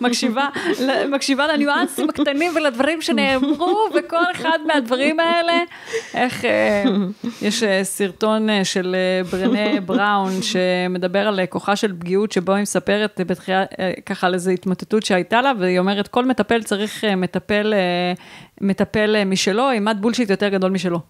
[0.00, 0.48] מקשיבה,
[1.08, 5.52] מקשיבה לניואנסים הקטנים ולדברים שנאמרו, וכל אחד מהדברים האלה,
[6.14, 6.84] איך אה,
[7.42, 8.96] יש אה, סרטון אה, של
[9.30, 13.64] ברנה בראון שמדבר על כוחה של פגיעות, שבו היא מספרת בתחילה
[14.06, 17.74] ככה על איזו התמוטטות שהייתה לה, והיא אומרת, כל מטפל צריך מטפל,
[18.60, 21.00] מטפל משלו, עם מד בולשיט יותר גדול משלו.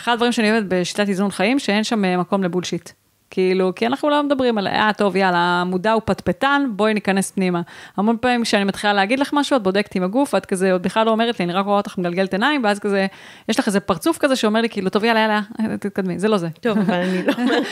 [0.00, 2.90] אחד הדברים שאני אוהבת בשיטת איזון חיים, שאין שם מקום לבולשיט.
[3.32, 7.60] כאילו, כי אנחנו לא מדברים על, אה, טוב, יאללה, המודע הוא פטפטן, בואי ניכנס פנימה.
[7.96, 11.06] המון פעמים כשאני מתחילה להגיד לך משהו, את בודקת עם הגוף, את כזה עוד בכלל
[11.06, 13.06] לא אומרת לי, אני רק רואה אותך מגלגלת עיניים, ואז כזה,
[13.48, 16.48] יש לך איזה פרצוף כזה שאומר לי, כאילו, טוב, יאללה, יאללה, תתקדמי, זה לא זה.
[16.60, 17.66] טוב, אבל אני לא אומרת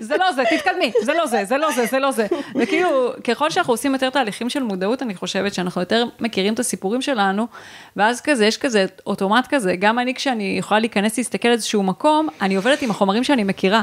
[0.00, 2.26] זה לא זה, תתקדמי, זה לא זה, זה לא זה, זה לא זה.
[2.60, 7.02] וכאילו, ככל שאנחנו עושים יותר תהליכים של מודעות, אני חושבת שאנחנו יותר מכירים את הסיפורים
[7.02, 7.46] שלנו,
[7.96, 12.56] ואז כזה, יש כזה אוטומט כזה, גם אני כשאני יכולה להיכנס להסתכל איזשהו מקום, אני
[12.56, 13.82] עובדת עם החומרים שאני מכירה.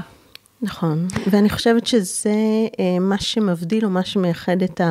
[0.61, 2.35] נכון, ואני חושבת שזה
[2.79, 4.81] אה, מה שמבדיל או מה שמייחד את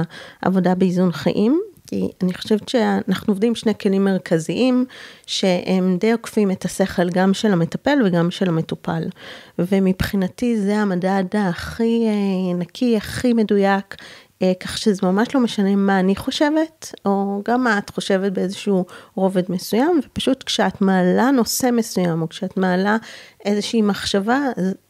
[0.43, 4.85] העבודה באיזון חיים, כי אני חושבת שאנחנו עובדים שני כלים מרכזיים,
[5.27, 9.03] שהם די עוקפים את השכל גם של המטפל וגם של המטופל.
[9.59, 13.95] ומבחינתי זה המדד הכי אה, נקי, הכי מדויק,
[14.61, 19.43] כך שזה ממש לא משנה מה אני חושבת, או גם מה את חושבת באיזשהו רובד
[19.49, 22.97] מסוים, ופשוט כשאת מעלה נושא מסוים, או כשאת מעלה
[23.45, 24.41] איזושהי מחשבה,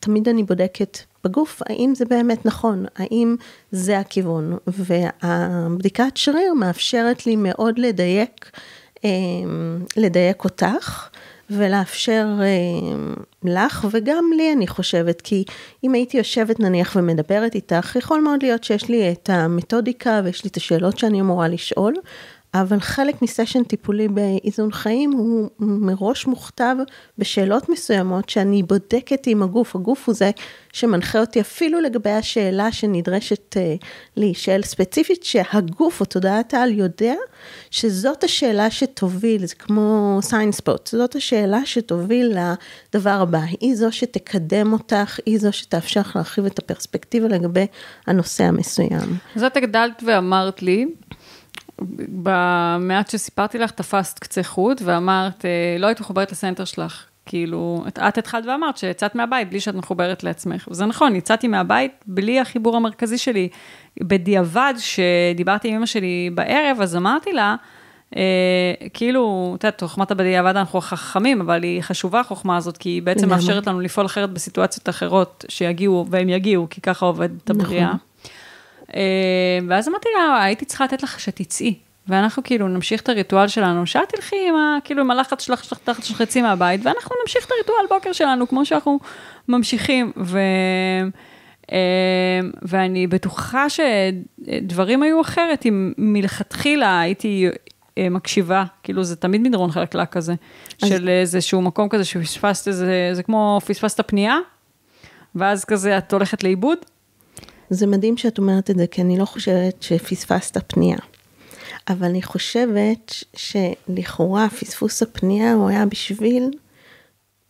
[0.00, 3.36] תמיד אני בודקת בגוף, האם זה באמת נכון, האם
[3.72, 4.56] זה הכיוון.
[4.66, 8.50] והבדיקת שריר מאפשרת לי מאוד לדייק,
[9.04, 9.10] אה,
[9.96, 11.08] לדייק אותך.
[11.50, 12.46] ולאפשר אה,
[13.44, 15.44] לך וגם לי, אני חושבת, כי
[15.84, 20.50] אם הייתי יושבת נניח ומדברת איתך, יכול מאוד להיות שיש לי את המתודיקה ויש לי
[20.50, 21.94] את השאלות שאני אמורה לשאול,
[22.60, 26.76] אבל חלק מסשן טיפולי באיזון חיים הוא מראש מוכתב
[27.18, 29.76] בשאלות מסוימות שאני בודקת עם הגוף.
[29.76, 30.30] הגוף הוא זה
[30.72, 37.14] שמנחה אותי אפילו לגבי השאלה שנדרשת uh, להישאל ספציפית, שהגוף או תודעת העל יודע
[37.70, 42.36] שזאת השאלה שתוביל, זה כמו סיינספוט, זאת השאלה שתוביל
[42.92, 43.40] לדבר הבא.
[43.60, 47.66] היא זו שתקדם אותך, היא זו שתאפשר לך להרחיב את הפרספקטיבה לגבי
[48.06, 49.16] הנושא המסוים.
[49.36, 50.86] זאת הגדלת ואמרת לי,
[52.22, 57.04] במעט שסיפרתי לך, תפסת קצה חוט ואמרת, אה, לא היית מחוברת לסנטר שלך.
[57.26, 60.68] כאילו, את, את התחלת ואמרת שיצאת מהבית בלי שאת מחוברת לעצמך.
[60.70, 63.48] וזה נכון, יצאתי מהבית בלי החיבור המרכזי שלי.
[64.00, 67.56] בדיעבד, שדיברתי עם אמא שלי בערב, אז אמרתי לה,
[68.16, 68.22] אה,
[68.94, 73.28] כאילו, את יודעת, חוכמת הבדיעבד אנחנו חכמים, אבל היא חשובה החוכמה הזאת, כי היא בעצם
[73.28, 77.86] מאפשרת לנו לפעול אחרת בסיטואציות אחרות שיגיעו, והם יגיעו, כי ככה עובדת הבריאה.
[77.86, 77.98] נכון.
[78.96, 81.74] אה, ואז אמרתי לה, הייתי צריכה לתת לך שתצאי,
[82.08, 84.78] ואנחנו כאילו נמשיך את הריטואל שלנו, שאת תלכי עם ה...
[84.84, 88.64] כאילו עם הלחץ שלך, שלך תחת שחצי מהבית, ואנחנו נמשיך את הריטואל בוקר שלנו, כמו
[88.64, 88.98] שאנחנו
[89.48, 90.12] ממשיכים.
[90.16, 90.38] ו...
[91.72, 97.48] אה, ואני בטוחה שדברים היו אחרת אם מלכתחילה הייתי
[97.98, 100.34] אה, מקשיבה, כאילו זה תמיד מדרון חלקלק כזה,
[100.82, 100.88] אז...
[100.88, 104.36] של איזשהו מקום כזה שפספסת איזה, זה כמו פספסת פנייה,
[105.34, 106.78] ואז כזה את הולכת לאיבוד,
[107.70, 110.98] זה מדהים שאת אומרת את זה, כי אני לא חושבת שפספסת פנייה.
[111.88, 116.50] אבל אני חושבת שלכאורה פספוס הפנייה הוא היה בשביל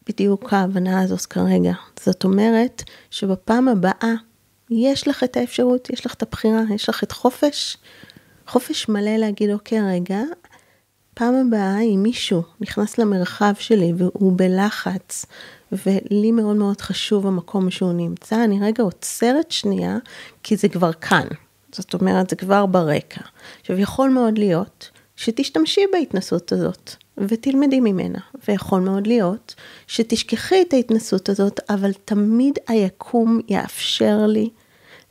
[0.08, 1.72] בדיוק ההבנה הזאת כרגע.
[2.00, 4.14] זאת אומרת שבפעם הבאה
[4.70, 7.76] יש לך את האפשרות, יש לך את הבחירה, יש לך את חופש,
[8.46, 10.20] חופש מלא להגיד, אוקיי, רגע,
[11.14, 15.26] פעם הבאה אם מישהו נכנס למרחב שלי והוא בלחץ,
[15.72, 19.98] ולי מאוד מאוד חשוב המקום שהוא נמצא, אני רגע עוצרת שנייה,
[20.42, 21.26] כי זה כבר כאן.
[21.72, 23.20] זאת אומרת, זה כבר ברקע.
[23.60, 29.54] עכשיו, יכול מאוד להיות שתשתמשי בהתנסות הזאת ותלמדי ממנה, ויכול מאוד להיות
[29.86, 34.50] שתשכחי את ההתנסות הזאת, אבל תמיד היקום יאפשר לי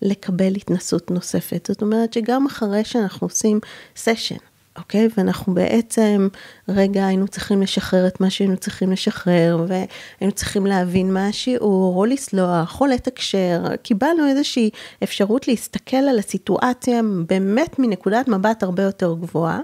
[0.02, 1.65] לקבל התנסות נוספת.
[1.72, 3.60] זאת אומרת שגם אחרי שאנחנו עושים
[3.96, 4.36] סשן,
[4.77, 5.07] אוקיי?
[5.17, 6.27] ואנחנו בעצם,
[6.69, 12.05] רגע, היינו צריכים לשחרר את מה שהיינו צריכים לשחרר, והיינו צריכים להבין מה השיעור, או
[12.05, 13.63] לסלוח, או לתקשר.
[13.83, 14.69] קיבלנו איזושהי
[15.03, 19.59] אפשרות להסתכל על הסיטואציה באמת מנקודת מבט הרבה יותר גבוהה.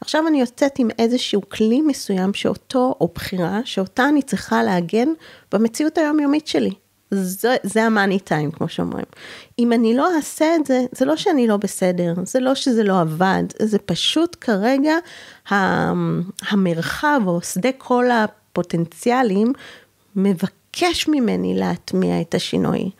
[0.00, 5.08] עכשיו אני יוצאת עם איזשהו כלי מסוים שאותו, או בחירה, שאותה אני צריכה להגן
[5.52, 6.85] במציאות היומיומית שלי.
[7.10, 9.04] זה, זה המאני טיים, כמו שאומרים.
[9.58, 13.00] אם אני לא אעשה את זה, זה לא שאני לא בסדר, זה לא שזה לא
[13.00, 14.94] עבד, זה פשוט כרגע
[16.50, 19.52] המרחב או שדה כל הפוטנציאלים
[20.16, 22.90] מבקש ממני להטמיע את השינוי.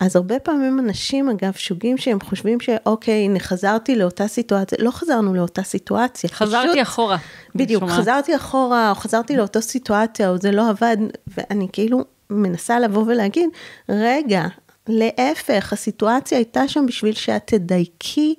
[0.00, 5.34] אז הרבה פעמים אנשים, אגב, שוגים שהם חושבים שאוקיי, הנה חזרתי לאותה סיטואציה, לא חזרנו
[5.34, 6.30] לאותה סיטואציה.
[6.30, 7.16] חזרתי פשוט, אחורה.
[7.54, 10.96] בדיוק, חזרתי אחורה, או חזרתי לאותה סיטואציה, או זה לא עבד,
[11.36, 13.48] ואני כאילו מנסה לבוא ולהגיד,
[13.88, 14.44] רגע,
[14.88, 18.34] להפך, הסיטואציה הייתה שם בשביל שאת תדייקי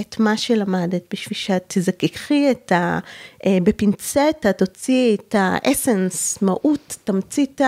[0.00, 2.98] את מה שלמדת, בשביל שאת תזככי את ה...
[3.46, 7.60] אה, בפינצטה, תוציאי את האסנס, מהות, תמצית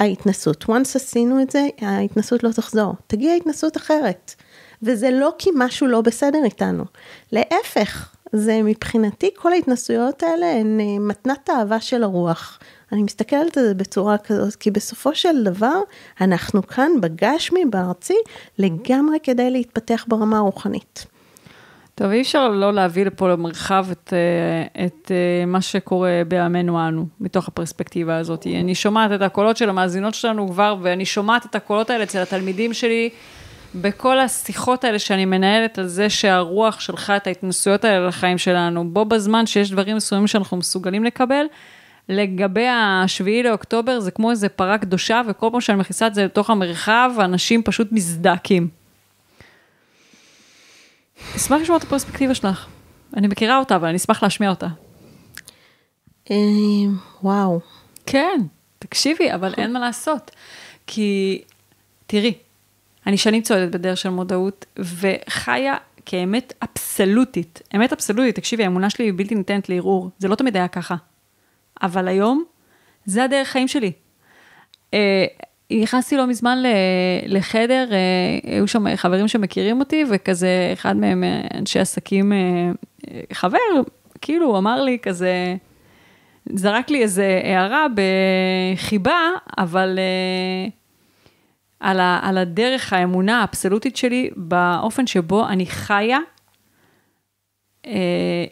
[0.00, 0.64] ההתנסות.
[0.64, 2.94] once עשינו את זה, ההתנסות לא תחזור.
[3.06, 4.34] תגיע התנסות אחרת.
[4.82, 6.84] וזה לא כי משהו לא בסדר איתנו.
[7.32, 12.58] להפך, זה מבחינתי, כל ההתנסויות האלה הן אה, מתנת האהבה של הרוח.
[12.92, 15.80] אני מסתכלת על זה בצורה כזאת, כי בסופו של דבר,
[16.20, 18.16] אנחנו כאן בגשמי, בארצי,
[18.58, 21.06] לגמרי כדי להתפתח ברמה הרוחנית.
[21.94, 27.06] טוב, אי אפשר לא להביא לפה למרחב את, אה, את אה, מה שקורה בימינו אנו,
[27.20, 28.46] מתוך הפרספקטיבה הזאת.
[28.46, 32.72] אני שומעת את הקולות של המאזינות שלנו כבר, ואני שומעת את הקולות האלה אצל התלמידים
[32.72, 33.10] שלי,
[33.74, 39.04] בכל השיחות האלה שאני מנהלת על זה שהרוח שלחה את ההתנסויות האלה לחיים שלנו, בו
[39.04, 41.44] בזמן שיש דברים מסוימים שאנחנו מסוגלים לקבל,
[42.10, 46.50] לגבי השביעי לאוקטובר, זה כמו איזה פרה קדושה, וכל פעם שאני מכניסה את זה לתוך
[46.50, 48.68] המרחב, אנשים פשוט מזדעקים.
[51.36, 52.66] אשמח לשמוע את הפרספקטיבה שלך.
[53.16, 54.66] אני מכירה אותה, אבל אני אשמח להשמיע אותה.
[56.30, 56.36] אה,
[57.22, 57.60] וואו.
[58.06, 58.40] כן,
[58.78, 60.30] תקשיבי, אבל אין מה לעשות.
[60.86, 61.42] כי,
[62.06, 62.34] תראי,
[63.06, 67.62] אני שנים צועדת בדרך של מודעות, וחיה כאמת אבסולוטית.
[67.76, 70.10] אמת אבסולוטית, תקשיבי, האמונה שלי היא בלתי ניתנת לערעור.
[70.18, 70.96] זה לא תמיד היה ככה.
[71.82, 72.44] אבל היום,
[73.04, 73.92] זה הדרך חיים שלי.
[74.94, 75.24] אה,
[75.72, 76.58] נכנסתי לא מזמן
[77.26, 82.32] לחדר, אה, היו שם חברים שמכירים אותי, וכזה, אחד מהם אה, אנשי עסקים,
[83.32, 83.58] חבר,
[84.20, 85.56] כאילו, הוא אמר לי כזה,
[86.52, 89.98] זרק לי איזה הערה בחיבה, אבל
[91.80, 96.18] על, ה, על הדרך, האמונה האבסולוטית שלי, באופן שבו אני חיה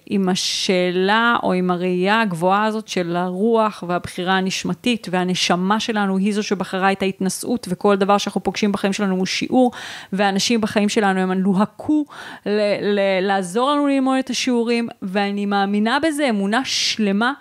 [0.07, 6.43] עם השאלה או עם הראייה הגבוהה הזאת של הרוח והבחירה הנשמתית והנשמה שלנו היא זו
[6.43, 9.73] שבחרה את ההתנשאות וכל דבר שאנחנו פוגשים בחיים שלנו הוא שיעור
[10.13, 12.05] ואנשים בחיים שלנו הם לוהקו
[12.47, 17.33] ל- ל- לעזור לנו ללמוד את השיעורים ואני מאמינה בזה אמונה שלמה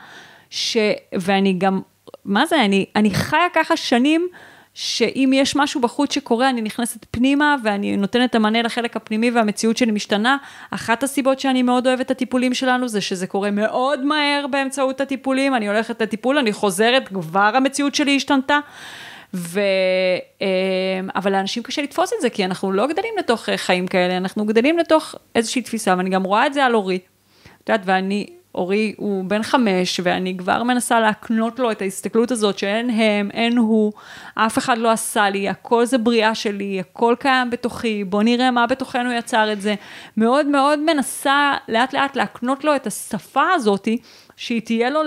[0.49, 0.77] ש...
[1.13, 1.81] ואני גם,
[2.25, 4.27] מה זה, אני, אני חיה ככה שנים
[4.79, 9.77] שאם יש משהו בחוץ שקורה, אני נכנסת פנימה ואני נותנת את המענה לחלק הפנימי והמציאות
[9.77, 10.37] שלי משתנה.
[10.71, 15.55] אחת הסיבות שאני מאוד אוהבת את הטיפולים שלנו זה שזה קורה מאוד מהר באמצעות הטיפולים.
[15.55, 18.59] אני הולכת לטיפול, אני חוזרת, כבר המציאות שלי השתנתה.
[19.33, 19.59] ו...
[20.41, 20.47] אה,
[21.15, 24.45] אבל לאנשים קשה לתפוס את זה, כי אנחנו לא גדלים לתוך אה, חיים כאלה, אנחנו
[24.45, 26.99] גדלים לתוך איזושהי תפיסה, ואני גם רואה את זה על אורי.
[27.63, 28.27] את יודעת, ואני
[28.57, 33.57] אורי הוא בן חמש, ואני כבר מנסה להקנות לו את ההסתכלות הזאת שאין הם, אין
[33.57, 33.93] הוא,
[34.35, 38.67] אף אחד לא עשה לי, הכל זה בריאה שלי, הכל קיים בתוכי, בוא נראה מה
[38.67, 39.75] בתוכנו יצר את זה.
[40.17, 43.97] מאוד מאוד מנסה לאט לאט להקנות לו את השפה הזאתי,
[44.35, 45.01] שהיא תהיה לו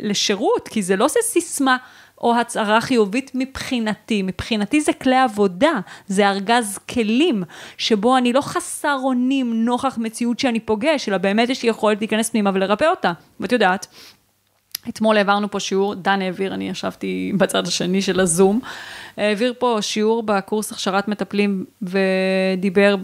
[0.00, 1.76] לשירות, כי זה לא זה סיסמה.
[2.22, 4.22] או הצהרה חיובית מבחינתי.
[4.22, 5.72] מבחינתי זה כלי עבודה,
[6.08, 7.42] זה ארגז כלים,
[7.78, 12.30] שבו אני לא חסר אונים נוכח מציאות שאני פוגש, אלא באמת יש לי יכולת להיכנס
[12.30, 13.12] פנימה ולרפא אותה.
[13.40, 13.86] ואת יודעת,
[14.88, 18.60] אתמול העברנו פה שיעור, דן העביר, אני ישבתי בצד השני של הזום,
[19.16, 22.96] העביר פה שיעור בקורס הכשרת מטפלים ודיבר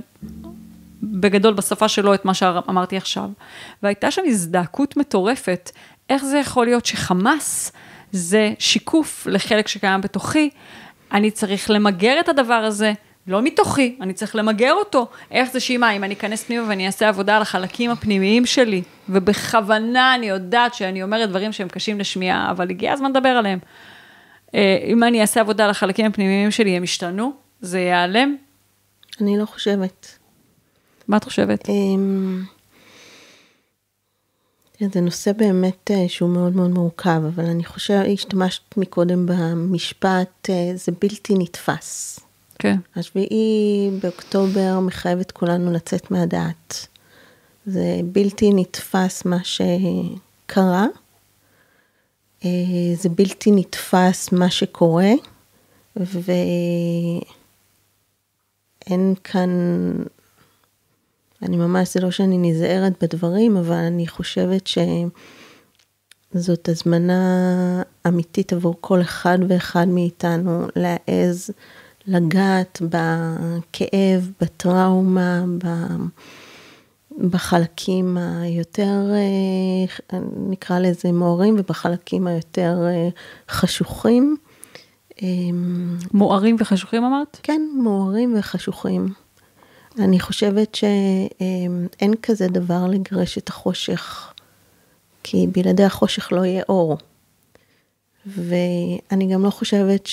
[1.02, 3.30] בגדול בשפה שלו את מה שאמרתי עכשיו.
[3.82, 5.70] והייתה שם הזדעקות מטורפת,
[6.10, 7.72] איך זה יכול להיות שחמאס
[8.12, 10.50] זה שיקוף לחלק שקיים בתוכי.
[11.12, 12.92] אני צריך למגר את הדבר הזה,
[13.26, 15.06] לא מתוכי, אני צריך למגר אותו.
[15.30, 20.14] איך זה שאמא, אם אני אכנס פנימה ואני אעשה עבודה על החלקים הפנימיים שלי, ובכוונה
[20.14, 23.58] אני יודעת שאני אומרת דברים שהם קשים לשמיעה, אבל הגיע הזמן לדבר עליהם.
[24.54, 27.32] אה, אם אני אעשה עבודה על החלקים הפנימיים שלי, הם ישתנו?
[27.60, 28.36] זה ייעלם?
[29.20, 30.18] אני לא חושבת.
[31.08, 31.68] מה את חושבת?
[34.78, 40.50] כן, זה נושא באמת אה, שהוא מאוד מאוד מורכב, אבל אני חושבת, השתמשת מקודם במשפט,
[40.50, 42.20] אה, זה בלתי נתפס.
[42.58, 42.76] כן.
[42.96, 46.86] השביעי באוקטובר מחייב את כולנו לצאת מהדעת.
[47.66, 50.86] זה בלתי נתפס מה שקרה,
[52.44, 52.50] אה,
[52.94, 55.12] זה בלתי נתפס מה שקורה,
[55.96, 57.22] ואין
[59.24, 59.50] כאן
[61.42, 64.68] אני ממש, זה לא שאני נזהרת בדברים, אבל אני חושבת
[66.34, 71.50] שזאת הזמנה אמיתית עבור כל אחד ואחד מאיתנו להעז
[72.06, 75.44] לגעת בכאב, בטראומה,
[77.30, 79.12] בחלקים היותר,
[80.36, 82.78] נקרא לזה מוארים, ובחלקים היותר
[83.50, 84.36] חשוכים.
[86.14, 87.40] מוארים וחשוכים אמרת?
[87.42, 89.08] כן, מוארים וחשוכים.
[90.00, 94.32] אני חושבת שאין כזה דבר לגרש את החושך,
[95.22, 96.98] כי בלעדי החושך לא יהיה אור.
[98.26, 100.08] ואני גם לא חושבת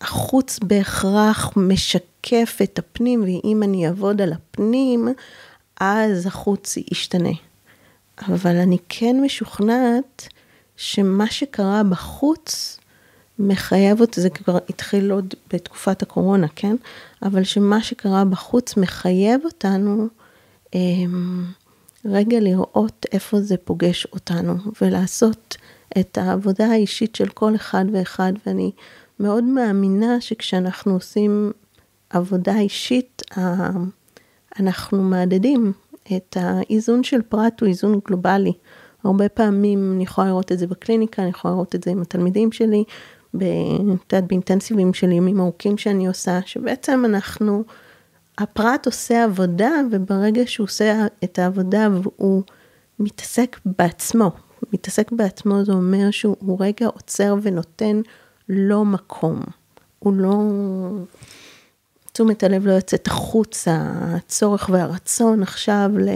[0.00, 5.08] שהחוץ בהכרח משקף את הפנים, ואם אני אעבוד על הפנים,
[5.80, 7.32] אז החוץ ישתנה.
[8.28, 10.28] אבל אני כן משוכנעת
[10.76, 12.78] שמה שקרה בחוץ,
[13.38, 16.76] מחייב אותי, זה כבר התחיל עוד בתקופת הקורונה, כן?
[17.22, 20.08] אבל שמה שקרה בחוץ מחייב אותנו
[20.74, 21.44] אמ,
[22.04, 25.56] רגע לראות איפה זה פוגש אותנו, ולעשות
[25.98, 28.70] את העבודה האישית של כל אחד ואחד, ואני
[29.20, 31.52] מאוד מאמינה שכשאנחנו עושים
[32.10, 33.22] עבודה אישית,
[34.60, 35.72] אנחנו מהדהדים
[36.16, 38.52] את האיזון של פרט הוא איזון גלובלי.
[39.04, 42.52] הרבה פעמים אני יכולה לראות את זה בקליניקה, אני יכולה לראות את זה עם התלמידים
[42.52, 42.84] שלי,
[43.34, 47.64] באינטנסיבים של ימים ארוכים שאני עושה, שבעצם אנחנו,
[48.38, 52.42] הפרט עושה עבודה, וברגע שהוא עושה את העבודה והוא
[52.98, 54.30] מתעסק בעצמו,
[54.72, 58.00] מתעסק בעצמו זה אומר שהוא רגע עוצר ונותן
[58.48, 59.40] לו מקום.
[59.98, 60.40] הוא לא...
[62.12, 66.08] תשומת הלב לא יוצאת החוצה, הצורך והרצון עכשיו ל...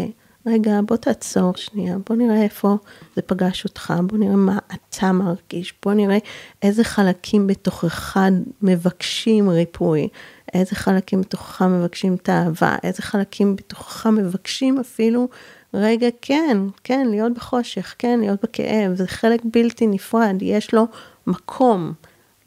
[0.49, 2.76] רגע, בוא תעצור שנייה, בוא נראה איפה
[3.16, 6.18] זה פגש אותך, בוא נראה מה אתה מרגיש, בוא נראה
[6.62, 8.16] איזה חלקים בתוכך
[8.62, 10.09] מבקשים ריפוי,
[10.55, 15.28] איזה חלקים בתוכך מבקשים תאווה, איזה חלקים בתוכך מבקשים אפילו,
[15.74, 20.86] רגע, כן, כן, להיות בחושך, כן, להיות בכאב, זה חלק בלתי נפרד, יש לו
[21.26, 21.92] מקום.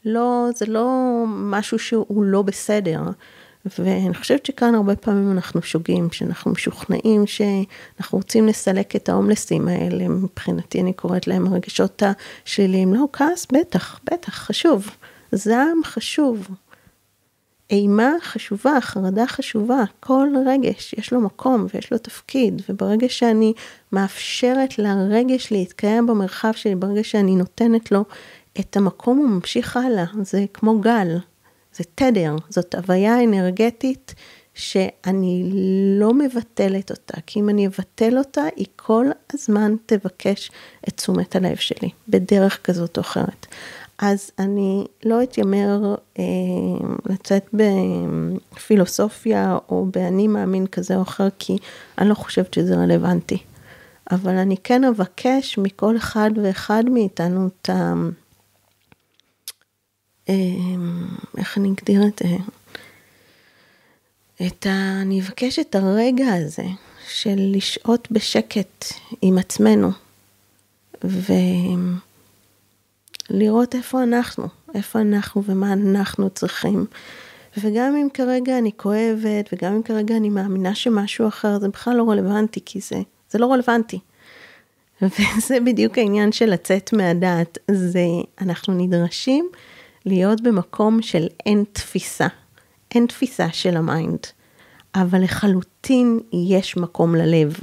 [0.05, 3.01] לא, זה לא משהו שהוא לא בסדר.
[3.65, 10.07] ואני חושבת שכאן הרבה פעמים אנחנו שוגים, שאנחנו משוכנעים שאנחנו רוצים לסלק את ההומלסים האלה,
[10.07, 12.03] מבחינתי אני קוראת להם הרגשות
[12.45, 14.89] השליליים, לא, כעס, בטח, בטח, חשוב,
[15.31, 16.47] זעם חשוב.
[17.69, 23.53] אימה חשובה, חרדה חשובה, כל רגש יש לו מקום ויש לו תפקיד, וברגע שאני
[23.91, 28.03] מאפשרת לרגש להתקיים במרחב שלי, ברגע שאני נותנת לו
[28.59, 31.17] את המקום, הוא ממשיך הלאה, זה כמו גל,
[31.75, 34.15] זה תדר, זאת הוויה אנרגטית
[34.53, 35.49] שאני
[35.99, 40.51] לא מבטלת אותה, כי אם אני אבטל אותה, היא כל הזמן תבקש
[40.87, 43.45] את תשומת הלב שלי, בדרך כזאת או אחרת.
[43.99, 46.23] אז אני לא אתיימר אה,
[47.05, 51.57] לצאת בפילוסופיה או באני מאמין כזה או אחר, כי
[51.97, 53.37] אני לא חושבת שזה רלוונטי.
[54.11, 57.93] אבל אני כן אבקש מכל אחד ואחד מאיתנו את ה...
[60.31, 60.35] אה,
[61.37, 62.35] איך אני אגדיר את זה?
[64.47, 65.01] את ה...
[65.01, 66.65] אני אבקש את הרגע הזה
[67.07, 68.85] של לשהות בשקט
[69.21, 69.91] עם עצמנו.
[71.03, 71.33] ו...
[73.33, 76.85] לראות איפה אנחנו, איפה אנחנו ומה אנחנו צריכים.
[77.57, 82.09] וגם אם כרגע אני כואבת, וגם אם כרגע אני מאמינה שמשהו אחר, זה בכלל לא
[82.09, 83.99] רלוונטי, כי זה, זה לא רלוונטי.
[85.01, 88.05] וזה בדיוק העניין של לצאת מהדעת, זה
[88.41, 89.49] אנחנו נדרשים
[90.05, 92.27] להיות במקום של אין תפיסה,
[92.95, 94.19] אין תפיסה של ה mind,
[94.95, 97.59] אבל לחלוטין יש מקום ללב.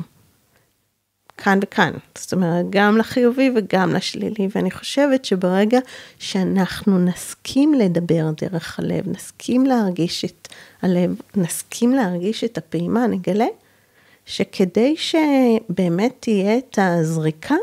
[1.39, 5.78] כאן וכאן, זאת אומרת, גם לחיובי וגם לשלילי, ואני חושבת שברגע
[6.18, 10.49] שאנחנו נסכים לדבר דרך הלב, נסכים להרגיש את
[10.82, 13.47] הלב, נסכים להרגיש את הפעימה, נגלה
[14.26, 17.55] שכדי שבאמת תהיה את הזריקה,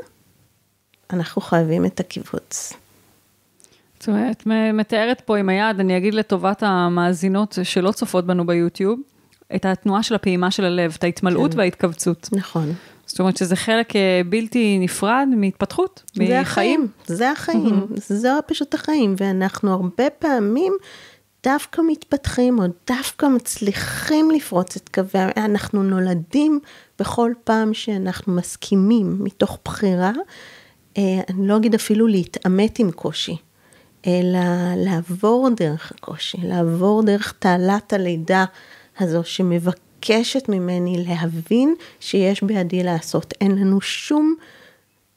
[1.14, 2.74] אנחנו חייבים את הקיבוץ.
[4.06, 4.44] זאת אומרת,
[4.74, 9.00] מתארת פה עם היד, אני אגיד לטובת המאזינות שלא צופות בנו ביוטיוב,
[9.56, 11.60] את התנועה של הפעימה של הלב, את ההתמלאות כן.
[11.60, 12.30] וההתכווצות.
[12.32, 12.74] נכון.
[13.06, 16.28] זאת אומרת שזה חלק אה, בלתי נפרד מהתפתחות, מחיים.
[16.30, 18.00] זה החיים, זה החיים, mm-hmm.
[18.00, 20.74] זה פשוט החיים, ואנחנו הרבה פעמים
[21.44, 26.60] דווקא מתפתחים, או דווקא מצליחים לפרוץ את קווי, אנחנו נולדים
[27.00, 30.12] בכל פעם שאנחנו מסכימים מתוך בחירה,
[30.98, 33.38] אה, אני לא אגיד אפילו להתעמת עם קושי,
[34.08, 34.40] אלא
[34.78, 38.46] לעבור דרך הקושי, לעבור דרך תעלת הלידה
[39.00, 39.86] הזו שמבקשת.
[40.06, 43.34] מבקשת ממני להבין שיש בידי לעשות.
[43.42, 44.36] אין לנו שום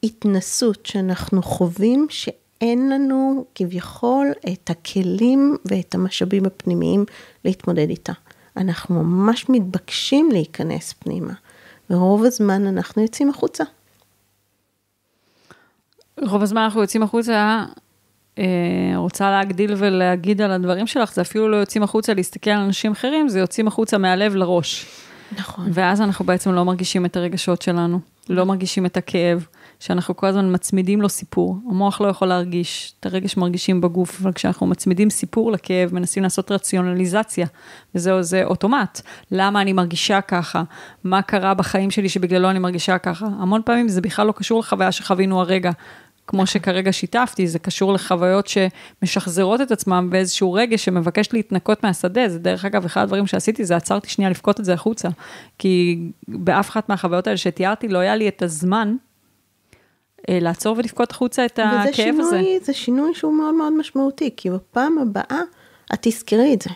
[0.03, 7.05] התנסות שאנחנו חווים שאין לנו כביכול את הכלים ואת המשאבים הפנימיים
[7.45, 8.13] להתמודד איתה.
[8.57, 11.33] אנחנו ממש מתבקשים להיכנס פנימה,
[11.91, 13.65] ורוב הזמן אנחנו יוצאים החוצה.
[16.21, 17.65] רוב הזמן אנחנו יוצאים החוצה,
[18.97, 23.29] רוצה להגדיל ולהגיד על הדברים שלך, זה אפילו לא יוצאים החוצה להסתכל על אנשים אחרים,
[23.29, 24.87] זה יוצאים החוצה מהלב לראש.
[25.39, 25.69] נכון.
[25.73, 29.47] ואז אנחנו בעצם לא מרגישים את הרגשות שלנו, לא מרגישים את הכאב,
[29.81, 31.59] שאנחנו כל הזמן מצמידים לו סיפור.
[31.71, 36.53] המוח לא יכול להרגיש, את הרגש מרגישים בגוף, אבל כשאנחנו מצמידים סיפור לכאב, מנסים לעשות
[36.53, 37.47] רציונליזציה,
[37.95, 39.01] וזהו, זה אוטומט.
[39.31, 40.63] למה אני מרגישה ככה?
[41.05, 43.27] מה קרה בחיים שלי שבגללו אני מרגישה ככה?
[43.41, 45.71] המון פעמים זה בכלל לא קשור לחוויה שחווינו הרגע.
[46.29, 52.29] כמו שכרגע שיתפתי, זה קשור לחוויות שמשחזרות את עצמם באיזשהו רגע שמבקש להתנקות מהשדה.
[52.29, 55.09] זה דרך אגב, אחד הדברים שעשיתי זה עצרתי שנייה לבכות את זה החוצה.
[55.59, 55.99] כי
[56.29, 58.97] באף אחת מהחוויות האלה שתיארתי לא היה לי את הזמן
[60.29, 62.41] אה, לעצור ולבכות החוצה את הכאב שינוי, הזה.
[62.63, 65.41] וזה שינוי שהוא מאוד מאוד משמעותי, כי בפעם הבאה
[65.95, 66.71] את תזכרי את זה.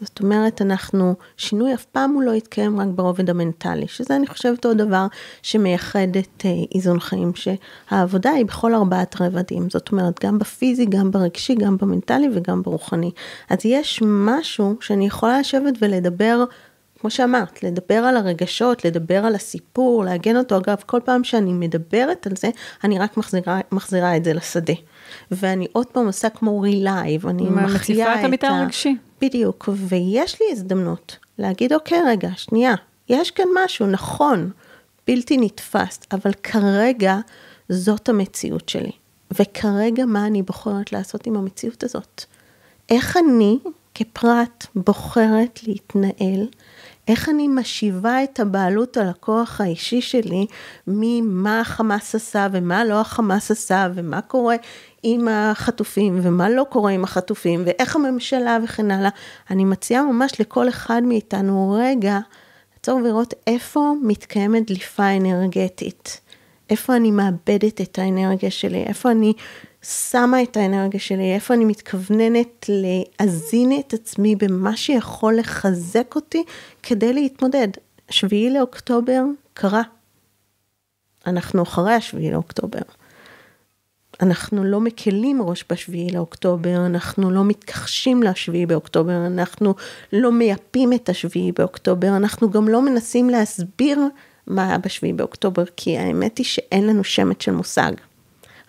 [0.00, 4.64] זאת אומרת, אנחנו, שינוי אף פעם הוא לא יתקיים רק ברובד המנטלי, שזה אני חושבת
[4.64, 5.06] עוד דבר
[5.42, 11.10] שמייחד את אה, איזון חיים, שהעבודה היא בכל ארבעת רבדים, זאת אומרת, גם בפיזי, גם
[11.10, 13.10] ברגשי, גם במנטלי וגם ברוחני.
[13.50, 16.44] אז יש משהו שאני יכולה לשבת ולדבר,
[17.00, 20.56] כמו שאמרת, לדבר על הרגשות, לדבר על הסיפור, לעגן אותו.
[20.56, 22.48] אגב, כל פעם שאני מדברת על זה,
[22.84, 24.74] אני רק מחזירה, מחזירה את זה לשדה.
[25.30, 27.74] ואני עוד פעם עושה כמו relive, אני מחיה את ה...
[27.74, 28.96] מציפה את המטען הרגשי.
[29.20, 32.74] בדיוק, ויש לי הזדמנות להגיד, אוקיי, רגע, שנייה,
[33.08, 34.50] יש כאן משהו, נכון,
[35.06, 37.18] בלתי נתפס, אבל כרגע
[37.68, 38.90] זאת המציאות שלי.
[39.40, 42.24] וכרגע מה אני בוחרת לעשות עם המציאות הזאת?
[42.88, 43.58] איך אני
[43.94, 46.46] כפרט בוחרת להתנהל
[47.08, 50.46] איך אני משיבה את הבעלות על הכוח האישי שלי
[50.86, 54.56] ממה החמאס עשה ומה לא החמאס עשה ומה קורה
[55.02, 59.10] עם החטופים ומה לא קורה עם החטופים ואיך הממשלה וכן הלאה.
[59.50, 62.18] אני מציעה ממש לכל אחד מאיתנו רגע
[62.72, 66.20] לעצור ולראות איפה מתקיימת דליפה אנרגטית.
[66.70, 69.32] איפה אני מאבדת את האנרגיה שלי, איפה אני
[69.88, 76.44] שמה את האנרגיה שלי, איפה אני מתכווננת להזין את עצמי במה שיכול לחזק אותי
[76.82, 77.68] כדי להתמודד.
[78.10, 79.22] שביעי לאוקטובר
[79.54, 79.82] קרה.
[81.26, 82.80] אנחנו אחרי השביעי לאוקטובר.
[84.22, 89.74] אנחנו לא מקלים ראש בשביעי לאוקטובר, אנחנו לא מתכחשים לשביעי באוקטובר, אנחנו
[90.12, 94.00] לא מייפים את השביעי באוקטובר, אנחנו גם לא מנסים להסביר
[94.46, 97.92] מה היה בשביעי באוקטובר, כי האמת היא שאין לנו שמץ של מושג.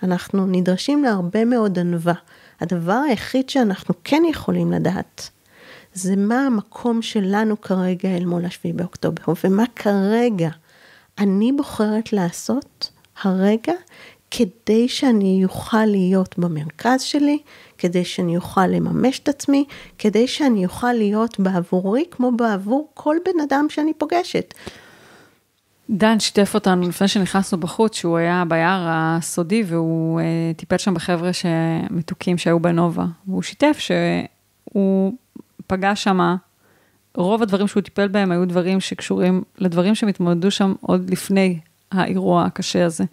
[0.04, 2.14] אנחנו נדרשים להרבה מאוד ענווה.
[2.62, 5.30] הדבר היחיד שאנחנו כן יכולים לדעת,
[5.94, 10.50] זה מה המקום שלנו כרגע אל מול השביעי באוקטובר, ומה כרגע
[11.18, 12.92] אני בוחרת לעשות
[13.24, 13.74] הרגע
[14.32, 17.40] כדי שאני אוכל להיות במרכז שלי,
[17.78, 19.66] כדי שאני אוכל לממש את עצמי,
[19.98, 24.54] כדי שאני אוכל להיות בעבורי כמו בעבור כל בן אדם שאני פוגשת.
[25.90, 30.24] דן שיתף אותנו לפני שנכנסנו בחוץ, שהוא היה ביער הסודי והוא uh,
[30.58, 31.32] טיפל שם בחבר'ה
[31.90, 33.06] מתוקים שהיו בנובה.
[33.28, 35.14] והוא שיתף שהוא
[35.68, 36.36] פגש שם,
[37.16, 41.60] רוב הדברים שהוא טיפל בהם היו דברים שקשורים לדברים שהם התמודדו שם עוד לפני
[41.92, 43.04] האירוע הקשה הזה.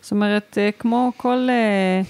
[0.00, 2.02] זאת אומרת, אה, כמו כל, אה,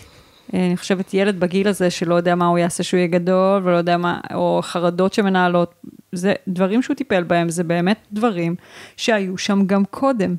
[0.55, 3.97] אני חושבת, ילד בגיל הזה שלא יודע מה הוא יעשה שהוא יהיה גדול, ולא יודע
[3.97, 5.75] מה, או חרדות שמנהלות,
[6.13, 8.55] זה דברים שהוא טיפל בהם, זה באמת דברים
[8.97, 10.37] שהיו שם גם קודם.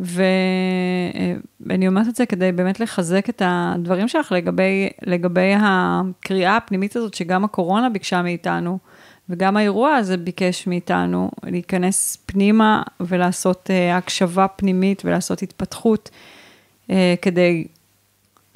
[0.00, 7.14] ואני אומרת את זה כדי באמת לחזק את הדברים שלך לגבי, לגבי הקריאה הפנימית הזאת,
[7.14, 8.78] שגם הקורונה ביקשה מאיתנו,
[9.28, 16.10] וגם האירוע הזה ביקש מאיתנו להיכנס פנימה ולעשות הקשבה פנימית ולעשות התפתחות.
[16.90, 17.64] אה, כדי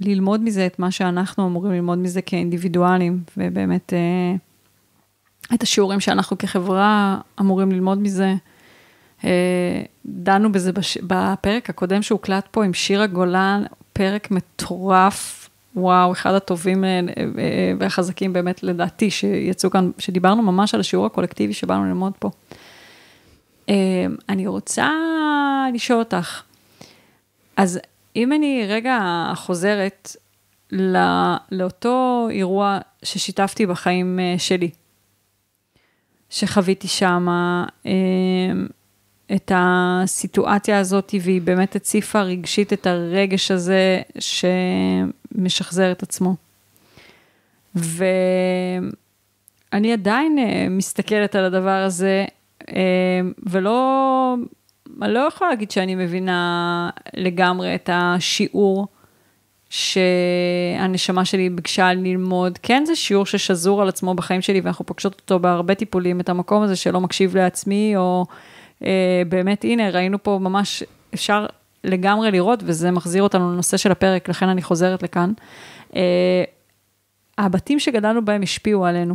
[0.01, 4.35] ללמוד מזה את מה שאנחנו אמורים ללמוד מזה כאינדיבידואלים, ובאמת אה,
[5.55, 8.35] את השיעורים שאנחנו כחברה אמורים ללמוד מזה.
[9.25, 10.99] אה, דנו בזה בש...
[10.99, 16.85] בפרק הקודם שהוקלט פה עם שירה גולן, פרק מטורף, וואו, אחד הטובים
[17.79, 22.31] והחזקים באמת לדעתי שיצאו כאן, שדיברנו ממש על השיעור הקולקטיבי שבאנו ללמוד פה.
[24.29, 24.91] אני רוצה
[25.75, 26.43] לשאול אותך,
[27.57, 27.81] אז
[28.17, 28.99] אם אני רגע
[29.35, 30.17] חוזרת
[30.73, 34.71] לא, לאותו אירוע ששיתפתי בחיים אה, שלי,
[36.31, 37.27] שחוויתי שם
[37.87, 37.93] אה,
[39.37, 46.37] את הסיטואציה הזאת, והיא באמת הציפה רגשית את הרגש הזה שמשחזר את עצמו.
[47.75, 48.93] ואני
[49.93, 52.25] עדיין אה, מסתכלת על הדבר הזה,
[53.47, 54.35] ולא
[55.03, 58.87] אני לא יכולה להגיד שאני מבינה לגמרי את השיעור
[59.71, 62.59] שהנשמה שלי ביקשה ללמוד.
[62.63, 66.63] כן, זה שיעור ששזור על עצמו בחיים שלי, ואנחנו פוגשות אותו בהרבה טיפולים, את המקום
[66.63, 68.27] הזה שלא מקשיב לעצמי, או
[68.85, 70.83] אה, באמת, הנה, ראינו פה ממש,
[71.15, 71.47] אפשר
[71.85, 75.33] לגמרי לראות, וזה מחזיר אותנו לנושא של הפרק, לכן אני חוזרת לכאן.
[75.97, 76.45] אה,
[77.39, 79.15] הבתים שגדלנו בהם השפיעו עלינו.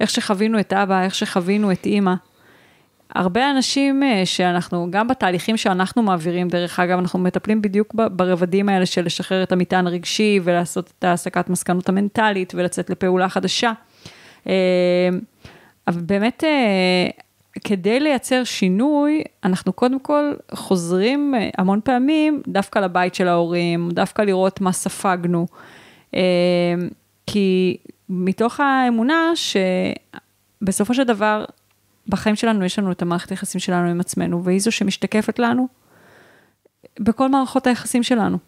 [0.00, 2.14] איך שחווינו את אבא, איך שחווינו את אימא.
[3.14, 8.86] הרבה אנשים אה, שאנחנו, גם בתהליכים שאנחנו מעבירים, דרך אגב, אנחנו מטפלים בדיוק ברבדים האלה
[8.86, 13.72] של לשחרר את המטען הרגשי ולעשות את ההסקת מסקנות המנטלית ולצאת לפעולה חדשה.
[14.46, 14.52] אה,
[15.88, 17.08] אבל באמת, אה,
[17.64, 24.60] כדי לייצר שינוי, אנחנו קודם כל חוזרים המון פעמים דווקא לבית של ההורים, דווקא לראות
[24.60, 25.46] מה ספגנו.
[27.26, 27.76] כי
[28.08, 29.32] מתוך האמונה
[30.62, 31.44] שבסופו של דבר,
[32.08, 35.68] בחיים שלנו יש לנו את המערכת היחסים שלנו עם עצמנו, והיא זו שמשתקפת לנו
[37.00, 38.38] בכל מערכות היחסים שלנו.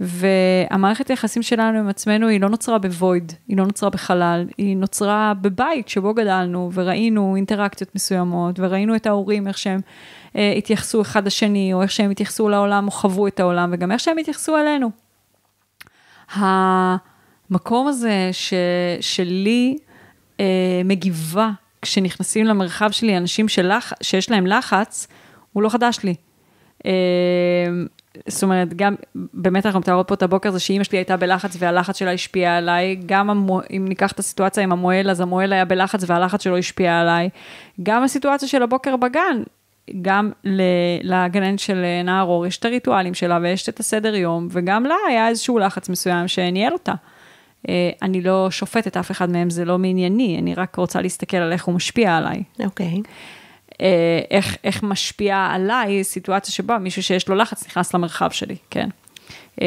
[0.00, 5.32] והמערכת היחסים שלנו עם עצמנו היא לא נוצרה בוויד, היא לא נוצרה בחלל, היא נוצרה
[5.40, 9.80] בבית שבו גדלנו וראינו אינטראקציות מסוימות, וראינו את ההורים, איך שהם
[10.36, 14.00] אה, התייחסו אחד לשני, או איך שהם התייחסו לעולם, או חוו את העולם, וגם איך
[14.00, 14.90] שהם התייחסו אלינו.
[16.32, 18.54] המקום הזה ש,
[19.00, 19.78] שלי
[20.40, 20.44] אה,
[20.84, 21.50] מגיבה
[21.88, 25.08] כשנכנסים למרחב שלי אנשים שלח, שיש להם לחץ,
[25.52, 26.14] הוא לא חדש לי.
[26.86, 26.92] אה,
[28.28, 31.98] זאת אומרת, גם, באמת אנחנו מתארות פה את הבוקר הזה שאימא שלי הייתה בלחץ והלחץ
[31.98, 36.00] שלה השפיע עליי, גם המו, אם ניקח את הסיטואציה עם המוהל, אז המוהל היה בלחץ
[36.06, 37.28] והלחץ שלו השפיע עליי.
[37.82, 39.42] גם הסיטואציה של הבוקר בגן,
[40.02, 40.30] גם
[41.02, 45.28] לגננת של נער אור יש את הריטואלים שלה ויש את הסדר יום, וגם לה היה
[45.28, 46.94] איזשהו לחץ מסוים שניהל אותה.
[47.68, 51.52] אה, אני לא שופטת אף אחד מהם, זה לא מענייני, אני רק רוצה להסתכל על
[51.52, 52.42] איך הוא משפיע עליי.
[52.64, 52.86] אוקיי.
[52.86, 53.08] Okay.
[53.80, 58.88] אה, איך, איך משפיעה עליי סיטואציה שבה מישהו שיש לו לחץ נכנס למרחב שלי, כן.
[59.62, 59.66] אה,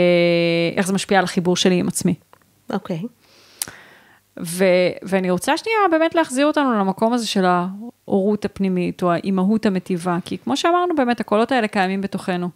[0.76, 2.14] איך זה משפיע על החיבור שלי עם עצמי.
[2.74, 3.02] אוקיי.
[3.04, 3.08] Okay.
[4.40, 10.18] ו- ואני רוצה שנייה באמת להחזיר אותנו למקום הזה של ההורות הפנימית, או האימהות המטיבה,
[10.26, 12.50] כי כמו שאמרנו, באמת הקולות האלה קיימים בתוכנו.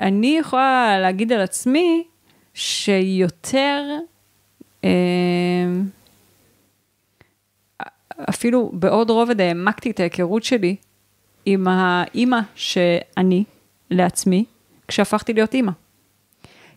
[0.00, 2.04] אני יכולה להגיד על עצמי,
[2.58, 3.82] שיותר,
[4.84, 4.90] אה,
[8.28, 10.76] אפילו בעוד רובד העמקתי את ההיכרות שלי
[11.46, 13.44] עם האימא שאני
[13.90, 14.44] לעצמי,
[14.88, 15.72] כשהפכתי להיות אימא.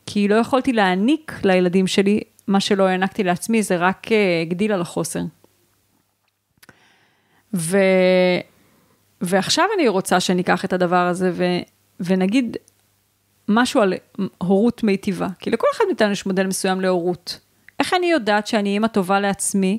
[0.05, 4.07] כי לא יכולתי להעניק לילדים שלי מה שלא הענקתי לעצמי, זה רק
[4.41, 5.21] הגדיל על החוסר.
[7.53, 7.77] ו...
[9.21, 11.43] ועכשיו אני רוצה שניקח את הדבר הזה ו...
[11.99, 12.57] ונגיד
[13.56, 13.93] משהו על
[14.38, 17.39] הורות מיטיבה, כי לכל אחד מאיתנו יש מודל מסוים להורות.
[17.80, 19.78] איך אני יודעת שאני אימא טובה לעצמי,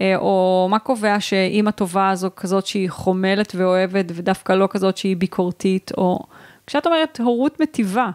[0.00, 5.16] אה, או מה קובע שאימא טובה זו כזאת שהיא חומלת ואוהבת, ודווקא לא כזאת שהיא
[5.16, 6.18] ביקורתית, או
[6.66, 8.10] כשאת אומרת הורות מטיבה,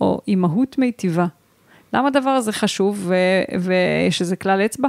[0.00, 1.26] או אימהות מיטיבה,
[1.92, 4.88] למה הדבר הזה חשוב ו- ויש איזה כלל אצבע?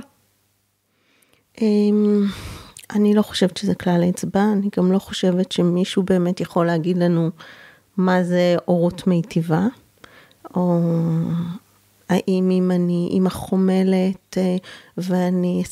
[1.62, 2.24] אמ,
[2.96, 7.30] אני לא חושבת שזה כלל אצבע, אני גם לא חושבת שמישהו באמת יכול להגיד לנו
[7.98, 9.68] מה זה הורות מיטיבה,
[10.56, 10.80] או
[12.10, 14.56] האם אם אני אימא חומלת אה,
[14.98, 15.64] ואני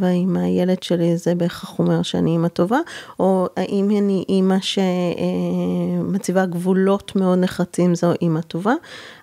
[0.00, 2.78] 24-7 עם הילד שלי, זה בהכרח אומר שאני אימא טובה,
[3.18, 8.74] או האם אני אימא שמציבה גבולות מאוד נחרצים, זו אימא טובה.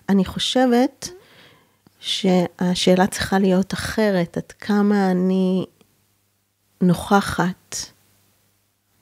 [0.08, 1.08] אני חושבת
[2.00, 5.66] שהשאלה צריכה להיות אחרת, עד כמה אני
[6.80, 7.76] נוכחת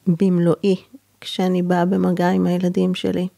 [0.07, 0.77] במלואי
[1.21, 3.29] כשאני באה במגע עם הילדים שלי,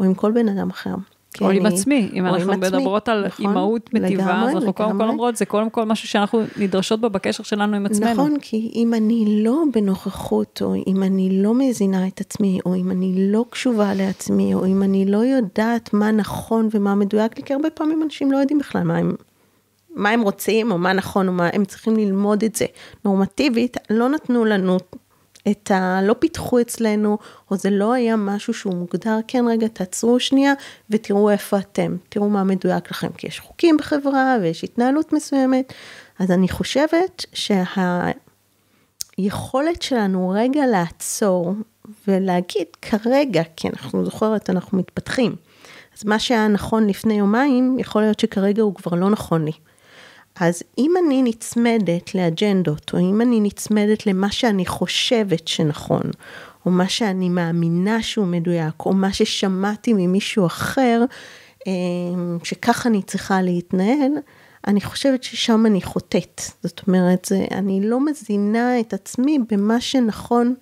[0.00, 0.94] או עם כל בן אדם אחר.
[1.40, 5.36] או עם עצמי, אם אנחנו מדברות על נכון, אימהות מטיבה, אז אנחנו קודם כל אומרות,
[5.36, 8.12] זה קודם כל משהו שאנחנו נדרשות בו בקשר שלנו עם עצמנו.
[8.12, 12.90] נכון, כי אם אני לא בנוכחות, או אם אני לא מזינה את עצמי, או אם
[12.90, 17.54] אני לא קשובה לעצמי, או אם אני לא יודעת מה נכון ומה מדויק לי, כי
[17.54, 19.14] הרבה פעמים אנשים לא יודעים בכלל מה הם,
[19.94, 22.66] מה הם רוצים, או מה נכון, או מה הם צריכים ללמוד את זה.
[23.04, 24.78] נורמטיבית, לא נתנו לנו
[25.50, 26.00] את ה...
[26.02, 27.18] לא פיתחו אצלנו,
[27.50, 30.52] או זה לא היה משהו שהוא מוגדר, כן רגע תעצרו שנייה
[30.90, 35.72] ותראו איפה אתם, תראו מה מדויק לכם, כי יש חוקים בחברה ויש התנהלות מסוימת,
[36.18, 37.24] אז אני חושבת
[39.18, 41.54] שהיכולת שלנו רגע לעצור
[42.08, 45.36] ולהגיד כרגע, כי אנחנו זוכרת, אנחנו מתפתחים,
[45.98, 49.52] אז מה שהיה נכון לפני יומיים, יכול להיות שכרגע הוא כבר לא נכון לי.
[50.40, 56.10] אז אם אני נצמדת לאג'נדות, או אם אני נצמדת למה שאני חושבת שנכון,
[56.66, 61.04] או מה שאני מאמינה שהוא מדויק, או מה ששמעתי ממישהו אחר,
[61.66, 64.12] אמ, שככה אני צריכה להתנהל,
[64.66, 66.40] אני חושבת ששם אני חוטאת.
[66.62, 70.54] זאת אומרת, זה, אני לא מזינה את עצמי במה שנכון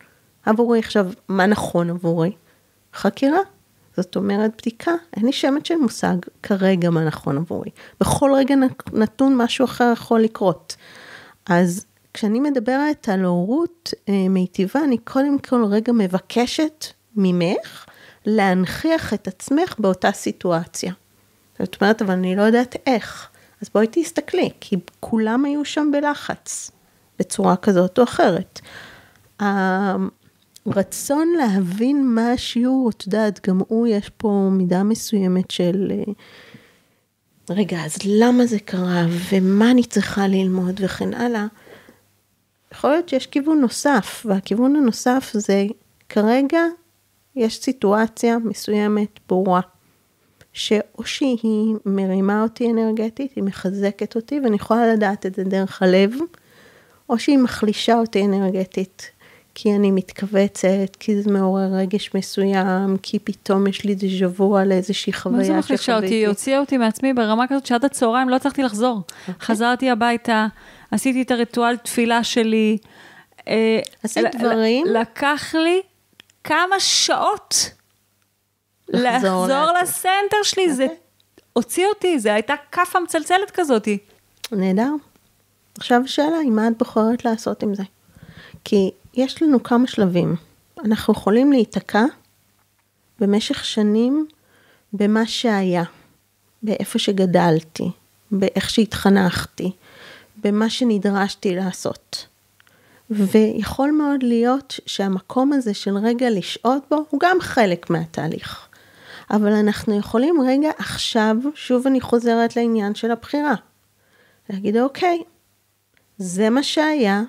[0.46, 0.78] עבורי.
[0.78, 2.32] עכשיו, מה נכון עבורי?
[2.94, 3.38] חקירה.
[3.96, 7.70] זאת אומרת, בדיקה, אין לי שמץ של מושג כרגע מה נכון עבורי.
[8.00, 8.54] בכל רגע
[8.92, 10.76] נתון משהו אחר יכול לקרות.
[11.46, 16.86] אז כשאני מדברת על הורות אה, מיטיבה, אני קודם כל רגע מבקשת
[17.16, 17.86] ממך
[18.26, 20.92] להנכיח את עצמך באותה סיטואציה.
[21.58, 23.28] זאת אומרת, אבל אני לא יודעת איך.
[23.62, 26.70] אז בואי תסתכלי, כי כולם היו שם בלחץ,
[27.18, 28.60] בצורה כזאת או אחרת.
[30.66, 36.12] רצון להבין מה השיעור, את יודעת, גם הוא, יש פה מידה מסוימת של, אה,
[37.50, 41.46] רגע, אז למה זה קרה, ומה אני צריכה ללמוד, וכן הלאה.
[42.72, 45.66] יכול להיות שיש כיוון נוסף, והכיוון הנוסף זה,
[46.08, 46.60] כרגע
[47.36, 49.60] יש סיטואציה מסוימת ברורה,
[50.52, 56.12] שאו שהיא מרימה אותי אנרגטית, היא מחזקת אותי, ואני יכולה לדעת את זה דרך הלב,
[57.08, 59.10] או שהיא מחלישה אותי אנרגטית.
[59.54, 64.72] כי אני מתכווצת, כי זה מעורר רגש מסוים, כי פתאום יש לי דז'ה וו על
[64.72, 65.52] איזושהי חוויה שחוויתי.
[65.52, 66.26] מה זה מחלישה אותי?
[66.26, 69.00] הוציאה אותי מעצמי ברמה כזאת שעד הצהריים לא הצלחתי לחזור.
[69.08, 69.28] Okay.
[69.28, 69.34] אוקיי.
[69.40, 70.46] חזרתי הביתה,
[70.90, 72.78] עשיתי את הריטואל תפילה שלי.
[73.48, 74.86] אה, עשית דברים?
[74.86, 75.80] לקח לי
[76.44, 77.70] כמה שעות
[78.88, 80.72] לחזור, לחזור לסנטר שלי, okay.
[80.72, 80.96] זה אוקיי.
[81.52, 83.88] הוציא אותי, זה הייתה כאפה מצלצלת כזאת.
[84.52, 84.92] נהדר.
[85.78, 87.82] עכשיו שאלה, מה את בוחרת לעשות עם זה?
[88.64, 90.36] כי יש לנו כמה שלבים.
[90.84, 92.04] אנחנו יכולים להיתקע
[93.20, 94.26] במשך שנים
[94.92, 95.84] במה שהיה,
[96.62, 97.90] באיפה שגדלתי,
[98.30, 99.72] באיך שהתחנכתי,
[100.44, 102.26] במה שנדרשתי לעשות.
[103.10, 108.68] ויכול מאוד להיות שהמקום הזה של רגע לשהות בו הוא גם חלק מהתהליך.
[109.30, 113.54] אבל אנחנו יכולים רגע עכשיו, שוב אני חוזרת לעניין של הבחירה.
[114.50, 115.22] להגיד אוקיי,
[116.18, 117.22] זה מה שהיה,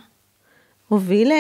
[0.88, 1.32] הוביל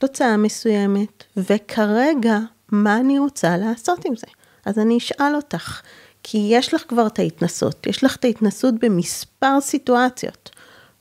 [0.00, 2.38] תוצאה מסוימת, וכרגע,
[2.72, 4.26] מה אני רוצה לעשות עם זה?
[4.66, 5.80] אז אני אשאל אותך,
[6.22, 10.50] כי יש לך כבר את ההתנסות, יש לך את ההתנסות במספר סיטואציות.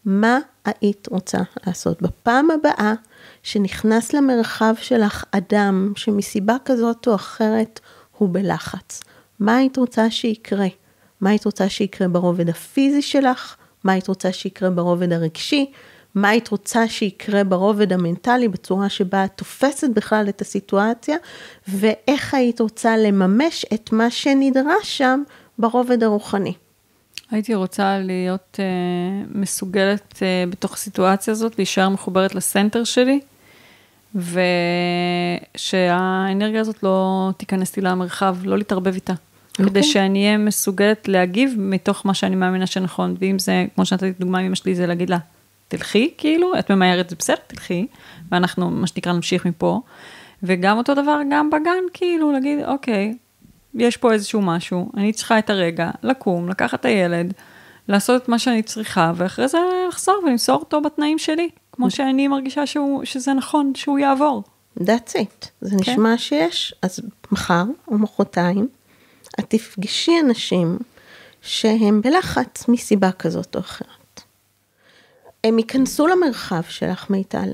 [0.06, 1.38] מה היית רוצה
[1.68, 2.94] לעשות בפעם הבאה
[3.44, 7.80] שנכנס למרחב שלך אדם שמסיבה כזאת או אחרת
[8.18, 9.02] הוא בלחץ?
[9.40, 10.68] מה היית רוצה שיקרה?
[11.22, 13.56] מה היית רוצה שיקרה ברובד הפיזי שלך?
[13.84, 15.72] מה היית רוצה שיקרה ברובד הרגשי?
[16.16, 21.18] מה היית רוצה שיקרה ברובד המנטלי בצורה שבה את תופסת בכלל את הסיטואציה,
[21.68, 25.24] ואיך היית רוצה לממש את מה שנדרש שם
[25.58, 26.54] ברובד הרוחני.
[27.32, 28.60] הייתי רוצה להיות uh,
[29.38, 33.20] מסוגלת uh, בתוך הסיטואציה הזאת, להישאר מחוברת לסנטר שלי,
[35.56, 39.14] ושהאנרגיה הזאת לא תיכנס לי למרחב, לא להתערבב איתה.
[39.14, 39.16] Okay.
[39.58, 39.84] כדי אוקיי.
[39.84, 43.16] שאני אהיה מסוגלת להגיב מתוך מה שאני מאמינה שנכון.
[43.20, 45.18] ואם זה, כמו שנתתי דוגמה עם אמא שלי, זה להגיד לה,
[45.70, 47.88] תלכי, כאילו, את ממהרת, זה בסדר, תלכי,
[48.32, 49.82] ואנחנו, מה שנקרא, נמשיך מפה.
[50.44, 53.14] וגם אותו דבר, גם בגן, כאילו, להגיד, אוקיי,
[53.76, 57.34] יש פה איזשהו משהו, אני צריכה את הרגע, לקום, לקחת את הילד,
[57.88, 59.58] לעשות את מה שאני צריכה, ואחרי זה
[59.88, 64.44] לחזור ולמסור אותו בתנאים שלי, כמו שאני מרגישה שהוא, שזה נכון, שהוא יעבור.
[64.80, 65.48] That's it.
[65.62, 65.82] זה okay.
[65.82, 67.00] נשמע שיש, אז
[67.32, 68.68] מחר או מחרתיים,
[69.40, 70.78] את תפגשי אנשים
[71.42, 73.99] שהם בלחץ מסיבה כזאת או אחרת.
[75.44, 77.54] הם ייכנסו למרחב שלך, מיטל,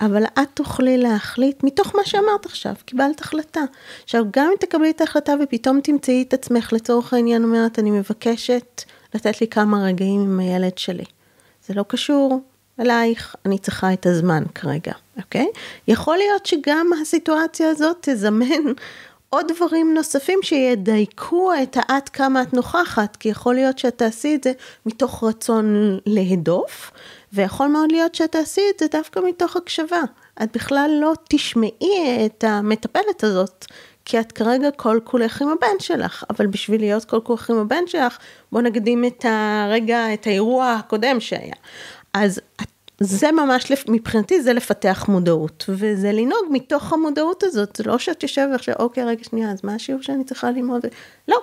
[0.00, 3.60] אבל את תוכלי להחליט מתוך מה שאמרת עכשיו, קיבלת החלטה.
[4.04, 8.82] עכשיו, גם אם תקבלי את ההחלטה ופתאום תמצאי את עצמך, לצורך העניין אומרת, אני מבקשת
[9.14, 11.04] לתת לי כמה רגעים עם הילד שלי.
[11.66, 12.40] זה לא קשור
[12.80, 15.46] אלייך, אני צריכה את הזמן כרגע, אוקיי?
[15.88, 18.72] יכול להיות שגם הסיטואציה הזאת תזמן
[19.34, 24.44] עוד דברים נוספים שידייקו את העד כמה את נוכחת, כי יכול להיות שאת תעשי את
[24.44, 24.52] זה
[24.86, 26.90] מתוך רצון להדוף,
[27.32, 30.00] ויכול מאוד להיות שאת תעשי את זה דווקא מתוך הקשבה.
[30.42, 33.64] את בכלל לא תשמעי את המטפלת הזאת,
[34.04, 37.86] כי את כרגע כל כולך עם הבן שלך, אבל בשביל להיות כל כולך עם הבן
[37.86, 38.18] שלך,
[38.52, 41.54] בוא נקדים את הרגע, את האירוע הקודם שהיה.
[42.14, 42.40] אז
[43.02, 48.48] זה ממש, מבחינתי זה לפתח מודעות, וזה לנהוג מתוך המודעות הזאת, זה לא שאת יושבת
[48.52, 50.86] ועכשיו, אוקיי, רגע שנייה, אז מה השיעור שאני צריכה ללמוד?
[51.28, 51.36] לא,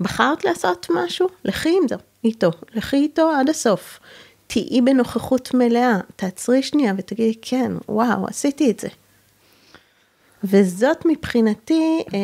[0.00, 1.94] בחרת לעשות משהו, לכי עם זה,
[2.24, 4.00] איתו, לכי איתו עד הסוף.
[4.46, 8.88] תהיי בנוכחות מלאה, תעצרי שנייה ותגידי, כן, וואו, עשיתי את זה.
[10.44, 12.18] וזאת מבחינתי אה,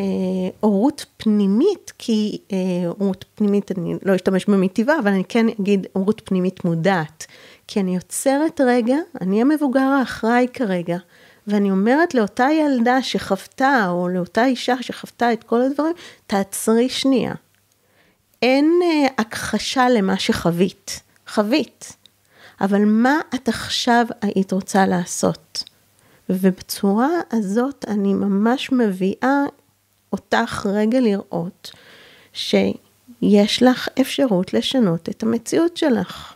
[0.61, 2.57] הורות פנימית, כי אה,
[2.99, 7.27] הורות פנימית, אני לא אשתמש במטיבה, אבל אני כן אגיד הורות פנימית מודעת.
[7.67, 10.99] כי אני עוצרת רגע, אני המבוגר האחראי כרגע,
[11.47, 15.95] ואני אומרת לאותה ילדה שחוותה, או לאותה אישה שחוותה את כל הדברים,
[16.27, 17.35] תעצרי שנייה.
[18.43, 21.97] אין אה, הכחשה למה שחווית, חווית,
[22.61, 25.65] אבל מה את עכשיו היית רוצה לעשות?
[26.29, 29.43] ובצורה הזאת אני ממש מביאה
[30.13, 31.71] אותך רגע לראות
[32.33, 36.34] שיש לך אפשרות לשנות את המציאות שלך.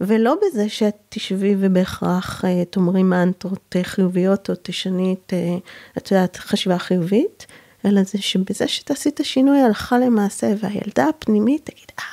[0.00, 5.56] ולא בזה שאת תשבי ובהכרח אה, תאמרי מנטרות אה, חיוביות או תשני את, אה,
[5.98, 7.46] את יודעת, חשיבה חיובית,
[7.84, 12.04] אלא זה שבזה שתעשי את השינוי הלכה למעשה, והילדה הפנימית תגיד, אה,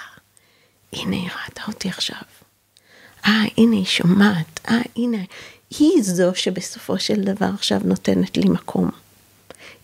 [0.93, 2.21] הנה היא ראתה אותי עכשיו.
[3.25, 5.23] אה, הנה היא שומעת, אה, הנה,
[5.79, 8.91] היא זו שבסופו של דבר עכשיו נותנת לי מקום.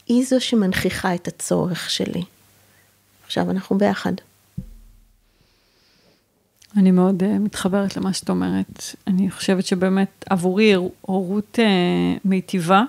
[0.08, 2.24] היא זו שמנכיחה את הצורך שלי.
[3.26, 4.14] עכשיו אנחנו ביחד.
[6.78, 8.84] אני מאוד uh, מתחברת למה שאת אומרת.
[9.08, 12.84] אני חושבת שבאמת עבורי הורות uh, מיטיבה,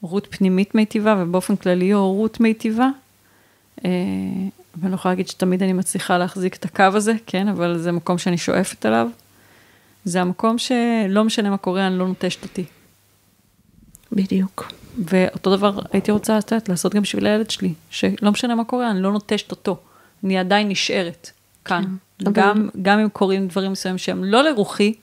[0.00, 2.88] הורות פנימית מיטיבה, ובאופן כללי הורות מיטיבה.
[3.78, 3.82] Uh,
[4.76, 8.18] ואני לא יכולה להגיד שתמיד אני מצליחה להחזיק את הקו הזה, כן, אבל זה מקום
[8.18, 9.08] שאני שואפת אליו.
[10.04, 12.64] זה המקום שלא משנה מה קורה, אני לא נוטשת אותי.
[14.12, 14.72] בדיוק.
[15.04, 19.02] ואותו דבר הייתי רוצה לתת, לעשות גם בשביל הילד שלי, שלא משנה מה קורה, אני
[19.02, 19.76] לא נוטשת אותו.
[20.24, 21.30] אני עדיין נשארת
[21.64, 21.84] כאן.
[21.84, 21.90] כן.
[22.32, 24.94] גם, גם אם קורים דברים מסוימים שהם לא לרוחי,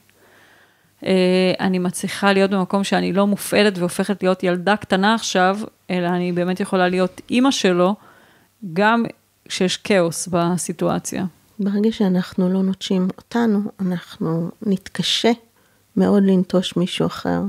[1.06, 5.60] אה, אני מצליחה להיות במקום שאני לא מופעלת והופכת להיות ילדה קטנה עכשיו,
[5.90, 7.96] אלא אני באמת יכולה להיות אימא שלו,
[8.74, 9.04] גם
[9.46, 11.26] כשיש כאוס בסיטואציה.
[11.60, 15.32] ברגע שאנחנו לא נוטשים אותנו, אנחנו נתקשה
[15.98, 17.42] מאוד לנטוש מישהו אחר.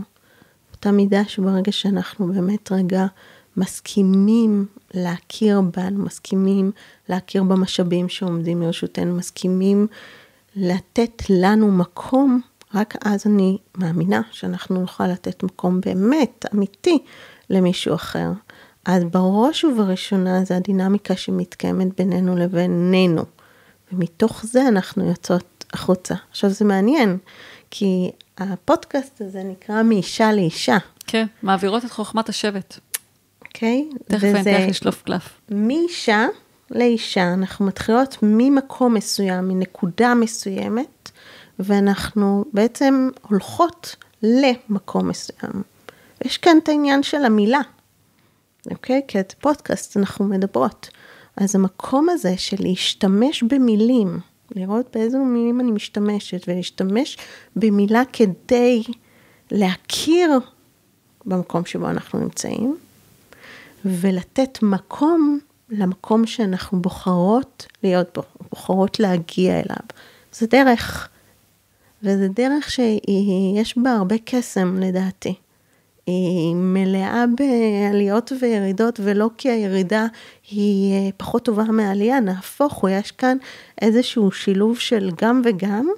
[0.71, 3.07] באותה מידה שברגע שאנחנו באמת רגע
[3.61, 6.73] מסכימים להכיר בנו, מסכימים
[7.09, 9.87] להכיר במשאבים שעומדים לרשותנו, מסכימים
[10.57, 12.41] לתת לנו מקום,
[12.75, 16.99] רק אז אני מאמינה שאנחנו נוכל לתת מקום באמת, אמיתי,
[17.51, 18.29] למישהו אחר.
[18.85, 23.25] אז בראש ובראשונה זה הדינמיקה שמתקיימת בינינו לבינינו.
[23.93, 26.15] ומתוך זה אנחנו יוצאות החוצה.
[26.31, 27.19] עכשיו זה מעניין,
[27.71, 30.77] כי הפודקאסט הזה נקרא מאישה לאישה.
[31.07, 32.79] כן, מעבירות את חוכמת השבט.
[33.61, 33.89] אוקיי?
[34.05, 35.41] תכף אני אתן לך לשלוף קלף.
[35.51, 36.27] מאישה
[36.71, 41.11] לאישה, אנחנו מתחילות ממקום מסוים, מנקודה מסוימת,
[41.59, 45.63] ואנחנו בעצם הולכות למקום מסוים.
[46.21, 47.61] ויש כאן את העניין של המילה,
[48.71, 49.03] אוקיי?
[49.09, 50.89] כי את פודקאסט אנחנו מדברות.
[51.37, 54.21] אז המקום הזה של להשתמש במילים,
[54.57, 57.19] לראות באיזה מילים אני משתמשת, ולהשתמש
[57.57, 58.83] במילה כדי
[59.51, 60.39] להכיר
[61.25, 62.77] במקום שבו אנחנו נמצאים,
[63.85, 65.39] ולתת מקום
[65.71, 69.87] למקום שאנחנו בוחרות להיות בו, בוחרות להגיע אליו.
[70.33, 71.09] זה דרך,
[72.03, 75.35] וזה דרך שיש בה הרבה קסם לדעתי.
[76.07, 80.07] היא מלאה בעליות וירידות, ולא כי הירידה
[80.51, 83.37] היא אה, פחות טובה מהעלייה, נהפוך הוא, יש כאן
[83.81, 85.89] איזשהו שילוב של גם וגם,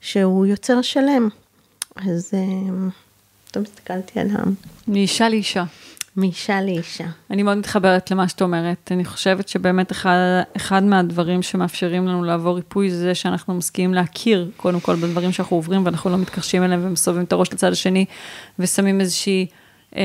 [0.00, 1.28] שהוא יוצר שלם.
[1.96, 2.30] אז
[3.50, 4.42] טוב, אה, הסתכלתי על ה...
[4.88, 5.64] מאישה לאישה.
[6.16, 7.04] מאישה לאישה.
[7.30, 8.92] אני מאוד מתחברת למה שאת אומרת.
[8.92, 10.16] אני חושבת שבאמת אחד,
[10.56, 15.84] אחד מהדברים שמאפשרים לנו לעבור ריפוי זה שאנחנו מסכימים להכיר, קודם כל, בדברים שאנחנו עוברים
[15.84, 18.04] ואנחנו לא מתקרשים אליהם ומסובבים את הראש לצד השני
[18.58, 19.46] ושמים איזושהי
[19.96, 20.02] אה,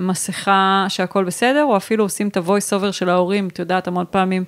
[0.00, 3.48] מסכה שהכל בסדר, או אפילו עושים את ה-voice over של ההורים.
[3.48, 4.44] את יודעת, המון פעמים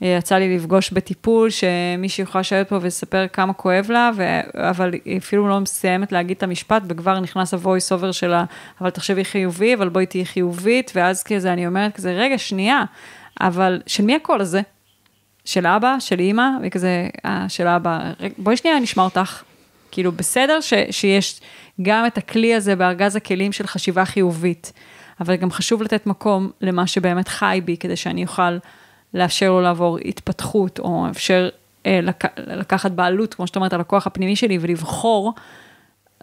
[0.00, 4.40] יצא לי לפגוש בטיפול, שמישהי יכולה לשבת פה ולספר כמה כואב לה, ו...
[4.54, 8.44] אבל היא אפילו לא מסיימת להגיד את המשפט, וכבר נכנס ה-voice over שלה,
[8.80, 12.84] אבל תחשבי חיובי, אבל בואי תהיי חיובית, ואז כזה אני אומרת כזה, רגע, שנייה,
[13.40, 14.60] אבל של מי הקול הזה?
[15.44, 18.00] של אבא, של אימא, וכזה, אה, של אבא,
[18.38, 19.42] בואי שנייה נשמע אותך.
[19.90, 21.40] כאילו, בסדר ש, שיש
[21.82, 24.72] גם את הכלי הזה בארגז הכלים של חשיבה חיובית,
[25.20, 28.58] אבל גם חשוב לתת מקום למה שבאמת חי בי, כדי שאני אוכל
[29.14, 31.48] לאפשר לו לעבור התפתחות, או אפשר
[31.86, 35.32] אה, לק, לקחת בעלות, כמו שאת אומרת, על הכוח הפנימי שלי ולבחור.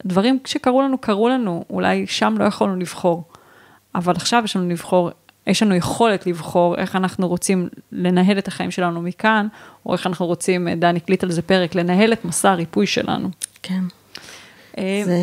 [0.05, 3.23] דברים שקרו לנו, קרו לנו, אולי שם לא יכולנו לבחור,
[3.95, 5.09] אבל עכשיו יש לנו לבחור,
[5.47, 9.47] יש לנו יכולת לבחור איך אנחנו רוצים לנהל את החיים שלנו מכאן,
[9.85, 13.29] או איך אנחנו רוצים, אה, דני הקליט על זה פרק, לנהל את מסע הריפוי שלנו.
[13.63, 13.83] כן.
[14.77, 15.17] אה, זה,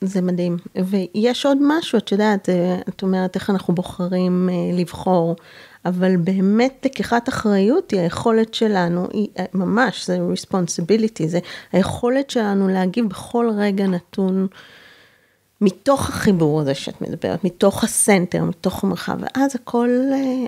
[0.00, 0.56] זה מדהים.
[0.74, 5.36] ויש עוד משהו, את יודעת, אה, את אומרת איך אנחנו בוחרים לבחור.
[5.86, 11.38] אבל באמת לקיחת אחריות היא היכולת שלנו, היא ממש, זה responsibility, זה
[11.72, 14.46] היכולת שלנו להגיב בכל רגע נתון
[15.60, 19.90] מתוך החיבור הזה שאת מדברת, מתוך הסנטר, מתוך המרחב, ואז הכל,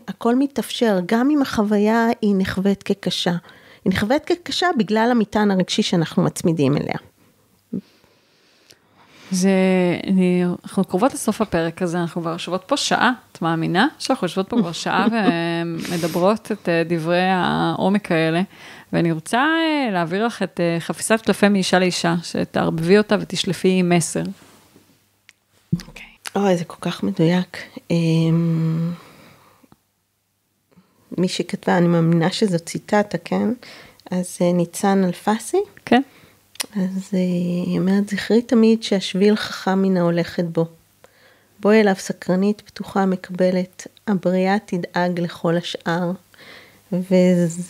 [0.08, 3.34] הכל מתאפשר, גם אם החוויה היא נחווית כקשה.
[3.84, 6.96] היא נחווית כקשה בגלל המטען הרגשי שאנחנו מצמידים אליה.
[9.30, 9.50] זה,
[10.06, 13.88] אני, אנחנו קרובות לסוף הפרק הזה, אנחנו כבר יושבות פה שעה, את מאמינה?
[13.98, 18.42] שאנחנו יושבות פה כבר שעה ומדברות את אה, דברי העומק האלה,
[18.92, 23.88] ואני רוצה אה, להעביר לך את אה, חפיסת קלפי מאישה לאישה, שתערבבי אותה ותשלפי עם
[23.88, 24.22] מסר.
[25.74, 26.06] אוקיי.
[26.36, 27.56] אוי, זה כל כך מדויק.
[27.90, 28.92] אמ,
[31.18, 33.48] מי שכתבה, אני מאמינה שזו ציטטה, כן?
[34.10, 35.60] אז ניצן אלפסי.
[35.84, 36.02] כן.
[36.76, 40.66] אז היא אומרת, זכרי תמיד שהשביל חכם מן ההולכת בו.
[41.66, 46.12] בואי אליו סקרנית, פתוחה, מקבלת, הבריאה תדאג לכל השאר.
[46.92, 47.62] וזה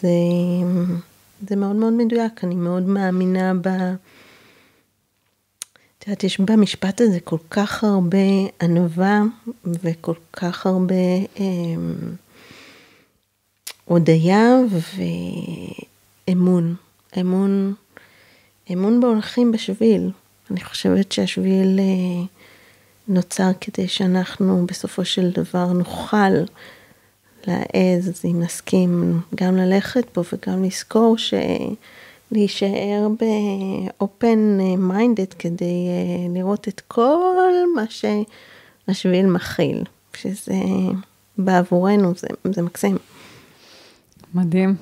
[1.48, 3.66] זה מאוד מאוד מדויק, אני מאוד מאמינה ב...
[5.98, 8.18] את יודעת, יש במשפט הזה כל כך הרבה
[8.62, 9.22] ענווה
[9.64, 10.94] וכל כך הרבה
[11.40, 11.44] אה,
[13.84, 14.58] הודיה
[16.28, 16.74] ואמון.
[17.20, 17.74] אמון
[18.72, 20.10] אמון בהולכים בשביל.
[20.50, 22.35] אני חושבת שהשביל אה,
[23.08, 26.32] נוצר כדי שאנחנו בסופו של דבר נוכל
[27.46, 31.16] להעז, אם נסכים, גם ללכת בו וגם לזכור
[32.30, 39.84] שלהישאר ב-open minded כדי אה, לראות את כל מה שהשביל מכיל,
[40.16, 40.54] שזה
[41.38, 42.96] בעבורנו, זה, זה מקסים.
[44.34, 44.74] מדהים.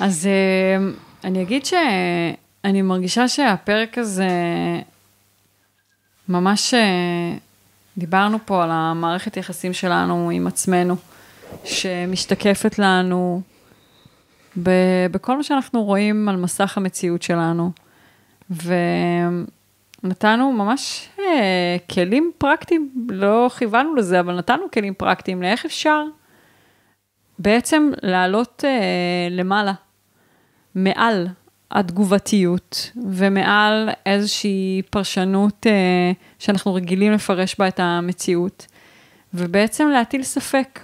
[0.00, 0.88] אז אה,
[1.24, 4.28] אני אגיד שאני מרגישה שהפרק הזה,
[6.28, 7.36] ממש אה,
[7.98, 10.96] דיברנו פה על המערכת יחסים שלנו עם עצמנו,
[11.64, 13.42] שמשתקפת לנו
[15.10, 17.70] בכל מה שאנחנו רואים על מסך המציאות שלנו.
[20.04, 26.04] ונתנו ממש אה, כלים פרקטיים, לא כיוונו לזה, אבל נתנו כלים פרקטיים לאיך אפשר
[27.38, 29.72] בעצם לעלות אה, למעלה
[30.74, 31.28] מעל
[31.70, 38.66] התגובתיות ומעל איזושהי פרשנות אה, שאנחנו רגילים לפרש בה את המציאות,
[39.34, 40.80] ובעצם להטיל ספק.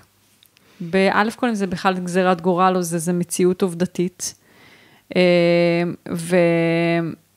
[0.80, 4.34] באלף כל אם זה בכלל גזירת גורל או זה, זה מציאות עובדתית.
[5.16, 5.22] אה,
[6.12, 6.36] ו,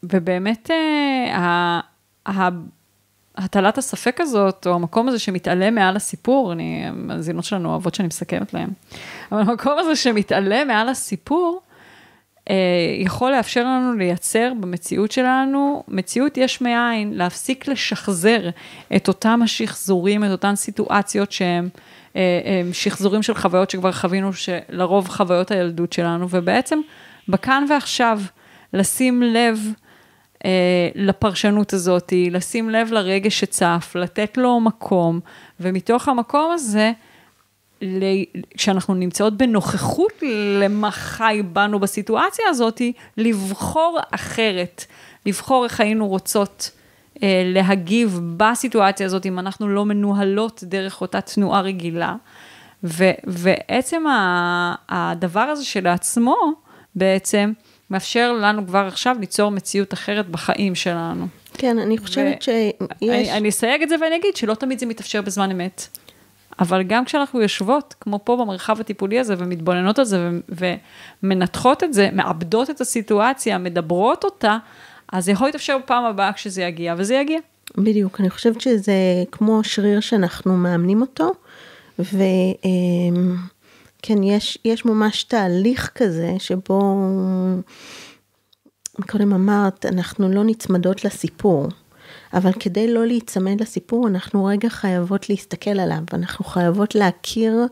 [0.04, 1.80] ובאמת אה,
[3.38, 8.54] הטלת הספק הזאת, או המקום הזה שמתעלם מעל הסיפור, אני, המאזינות שלנו אוהבות שאני מסכמת
[8.54, 8.70] להם,
[9.32, 11.62] אבל המקום הזה שמתעלם מעל הסיפור,
[13.00, 18.50] יכול לאפשר לנו לייצר במציאות שלנו, מציאות יש מאין, להפסיק לשחזר
[18.96, 21.70] את אותם השחזורים, את אותן סיטואציות שהם
[22.16, 26.80] אה, שחזורים של חוויות שכבר חווינו, שלרוב חוויות הילדות שלנו, ובעצם
[27.28, 28.22] בכאן ועכשיו
[28.74, 29.60] לשים לב
[30.46, 30.50] אה,
[30.96, 35.20] לפרשנות הזאת, לשים לב לרגש שצף, לתת לו מקום,
[35.60, 36.92] ומתוך המקום הזה,
[38.58, 40.24] כשאנחנו נמצאות בנוכחות
[40.60, 42.82] למה חי בנו בסיטואציה הזאת,
[43.18, 44.86] לבחור אחרת,
[45.26, 46.72] לבחור איך היינו רוצות
[47.24, 52.16] אה, להגיב בסיטואציה הזאת, אם אנחנו לא מנוהלות דרך אותה תנועה רגילה.
[52.84, 54.04] ו, ועצם
[54.90, 56.36] הדבר הזה שלעצמו,
[56.96, 57.54] בעצם,
[57.90, 61.28] מאפשר לנו כבר עכשיו ליצור מציאות אחרת בחיים שלנו.
[61.54, 62.74] כן, אני חושבת ו- שיש...
[63.02, 65.88] אני, אני אסייג את זה ואני אגיד שלא תמיד זה מתאפשר בזמן אמת.
[66.60, 70.30] אבל גם כשאנחנו יושבות, כמו פה במרחב הטיפולי הזה, ומתבוננות על זה,
[71.24, 74.58] ומנתחות את זה, מאבדות את הסיטואציה, מדברות אותה,
[75.12, 77.40] אז יכול להתאפשר בפעם הבאה כשזה יגיע, וזה יגיע.
[77.78, 78.94] בדיוק, אני חושבת שזה
[79.32, 81.32] כמו שריר שאנחנו מאמנים אותו,
[82.00, 82.64] וכן,
[84.24, 87.10] יש, יש ממש תהליך כזה שבו,
[89.10, 91.68] קודם אמרת, אנחנו לא נצמדות לסיפור.
[92.36, 97.66] אבל כדי לא להיצמד לסיפור, אנחנו רגע חייבות להסתכל עליו, אנחנו חייבות להכיר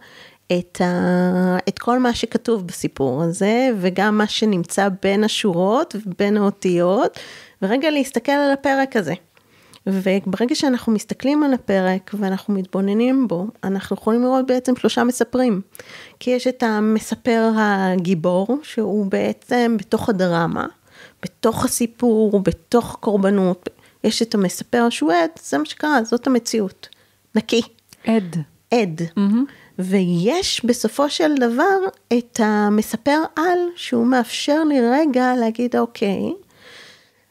[0.59, 1.57] את, ה...
[1.70, 7.20] את כל מה שכתוב בסיפור הזה, וגם מה שנמצא בין השורות ובין האותיות,
[7.61, 9.14] ורגע להסתכל על הפרק הזה.
[9.88, 15.61] וברגע שאנחנו מסתכלים על הפרק ואנחנו מתבוננים בו, אנחנו יכולים לראות בעצם שלושה מספרים.
[16.20, 20.66] כי יש את המספר הגיבור, שהוא בעצם בתוך הדרמה,
[21.24, 23.70] בתוך הסיפור, בתוך הקורבנות.
[24.04, 26.89] יש את המספר שהוא עד, זה מה שקרה, זאת המציאות.
[27.36, 27.62] נקי.
[28.06, 28.38] עד.
[28.72, 29.01] עד.
[29.01, 29.51] Mm-hmm.
[29.80, 31.78] ויש בסופו של דבר
[32.18, 36.34] את המספר על, שהוא מאפשר לי רגע להגיד, אוקיי,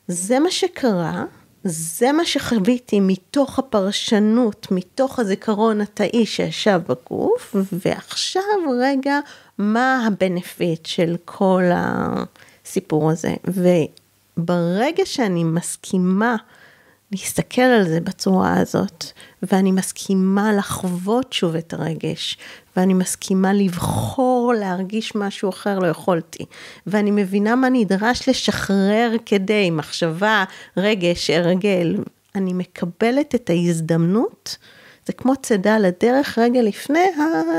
[0.09, 1.25] זה מה שקרה,
[1.65, 8.43] זה מה שחוויתי מתוך הפרשנות, מתוך הזיכרון התאי שישב בגוף, ועכשיו
[8.81, 9.19] רגע,
[9.59, 13.35] מה הבנפיט של כל הסיפור הזה.
[13.45, 16.37] וברגע שאני מסכימה
[17.13, 19.05] להסתכל על זה בצורה הזאת,
[19.43, 22.39] ואני מסכימה לחוות שוב את הרגש,
[22.77, 26.45] ואני מסכימה לבחור להרגיש משהו אחר לא יכולתי,
[26.87, 30.45] ואני מבינה מה נדרש לשחרר כדי מחשבה,
[30.77, 31.97] רגש, הרגל,
[32.35, 34.57] אני מקבלת את ההזדמנות,
[35.07, 37.05] זה כמו צידה לדרך רגע לפני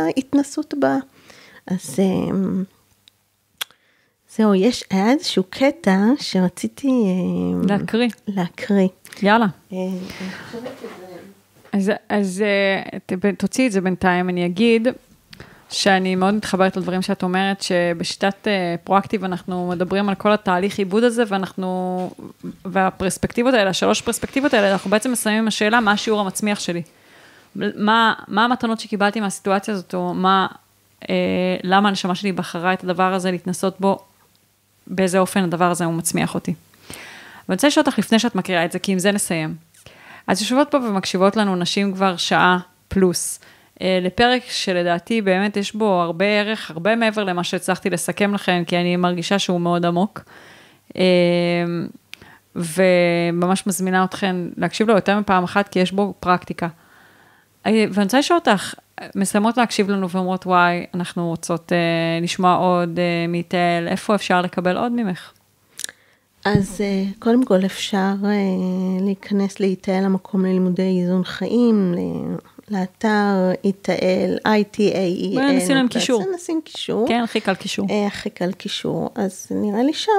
[0.08, 0.98] ההתנסות בה.
[1.68, 2.64] אז אמ,
[4.38, 6.88] זהו, יש, היה איזשהו קטע שרציתי...
[6.88, 8.10] אמ, להקריא.
[8.28, 8.88] להקריא.
[9.22, 9.46] יאללה.
[9.74, 9.78] אה,
[11.72, 14.88] אז, אז אה, תוציאי את זה בינתיים, אני אגיד
[15.70, 21.04] שאני מאוד מתחברת לדברים שאת אומרת, שבשיטת אה, פרואקטיב אנחנו מדברים על כל התהליך עיבוד
[21.04, 22.10] הזה, ואנחנו,
[22.66, 26.82] והפרספקטיבות האלה, השלוש פרספקטיבות האלה, אנחנו בעצם מסיימים עם השאלה, מה השיעור המצמיח שלי?
[27.56, 30.48] מה, מה המתנות שקיבלתי מהסיטואציה הזאת, או מה,
[31.10, 31.16] אה,
[31.64, 34.00] למה הנשמה שלי בחרה את הדבר הזה להתנסות בו,
[34.88, 36.54] באיזה אופן הדבר הזה הוא מצמיח אותי.
[37.50, 39.56] ואני רוצה לשאול אותך לפני שאת מקריאה את זה, כי עם זה נסיים.
[40.28, 43.40] אז יושבות פה ומקשיבות לנו נשים כבר שעה פלוס,
[43.82, 48.78] אה, לפרק שלדעתי באמת יש בו הרבה ערך, הרבה מעבר למה שהצלחתי לסכם לכם, כי
[48.78, 50.20] אני מרגישה שהוא מאוד עמוק.
[50.98, 51.04] אה,
[52.56, 56.68] וממש מזמינה אתכן להקשיב לו יותר מפעם אחת, כי יש בו פרקטיקה.
[57.66, 58.74] אה, ואני רוצה לשאול אותך,
[59.16, 61.78] מסיימות להקשיב לנו ואומרות, וואי, אנחנו רוצות אה,
[62.22, 65.32] לשמוע עוד אה, מתל, איפה אפשר לקבל עוד ממך?
[66.46, 68.30] אז אה, קודם כל אפשר אה,
[69.02, 71.96] להיכנס להיטל המקום ללימודי איזון חיים,
[72.70, 75.34] לאתר איתאל, I-T-A-E-L.
[75.34, 76.24] בואי נשים להם קישור.
[76.36, 77.08] נשים קישור.
[77.08, 77.88] כן, הכי קל קישור.
[78.08, 80.12] הכי קל קישור, אז נראה לי שם.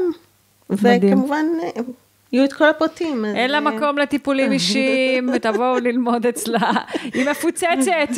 [0.70, 1.12] מדהים.
[1.12, 1.46] וכמובן,
[2.34, 3.24] יהיו את כל הפרטים.
[3.24, 6.72] אין לה מקום לטיפולים אישיים, ותבואו ללמוד אצלה.
[7.14, 8.08] היא מפוצצת.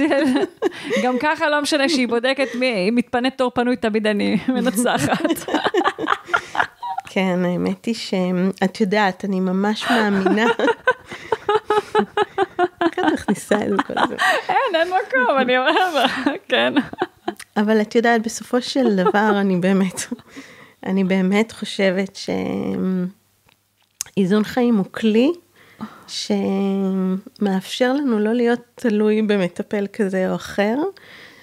[1.05, 5.51] גם ככה לא משנה שהיא בודקת מי, אם מתפנית תור פנוי, תמיד אני מנצחת.
[7.05, 10.47] כן, האמת היא שאת יודעת, אני ממש מאמינה.
[12.87, 14.17] את מכניסה את זה כל הזמן?
[14.49, 16.11] אין, אין מקום, אני אומרת,
[16.49, 16.75] כן.
[17.57, 20.01] אבל את יודעת, בסופו של דבר, אני באמת,
[20.87, 22.17] אני באמת חושבת
[24.17, 25.33] שאיזון חיים הוא כלי
[27.39, 30.79] שמאפשר לנו לא להיות תלוי במטפל כזה או אחר.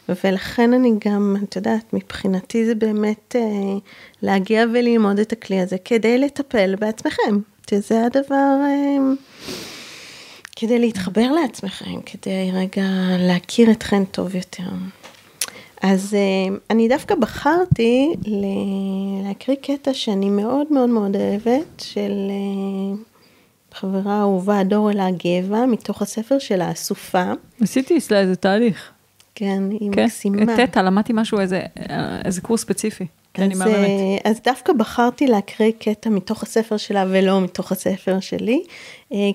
[0.09, 3.41] ולכן אני גם, את יודעת, מבחינתי זה באמת אה,
[4.21, 7.39] להגיע וללמוד את הכלי הזה כדי לטפל בעצמכם,
[7.69, 8.97] שזה הדבר, אה,
[10.55, 12.87] כדי להתחבר לעצמכם, כדי רגע
[13.19, 14.69] להכיר אתכם טוב יותר.
[15.83, 22.95] אז אה, אני דווקא בחרתי להקריא קטע שאני מאוד מאוד מאוד אוהבת, של אה,
[23.73, 27.31] חברה אהובה דור אלה גבע, מתוך הספר של האסופה.
[27.61, 28.91] עשיתי אצלה איזה תהליך.
[29.35, 30.03] כן, היא כן?
[30.03, 30.57] מקסימה.
[30.57, 31.61] תטא, למדתי משהו, איזה,
[32.25, 33.05] איזה קורס ספציפי.
[33.33, 33.61] כן, אז.
[33.61, 38.63] אה, אז דווקא בחרתי להקריא קטע מתוך הספר שלה ולא מתוך הספר שלי,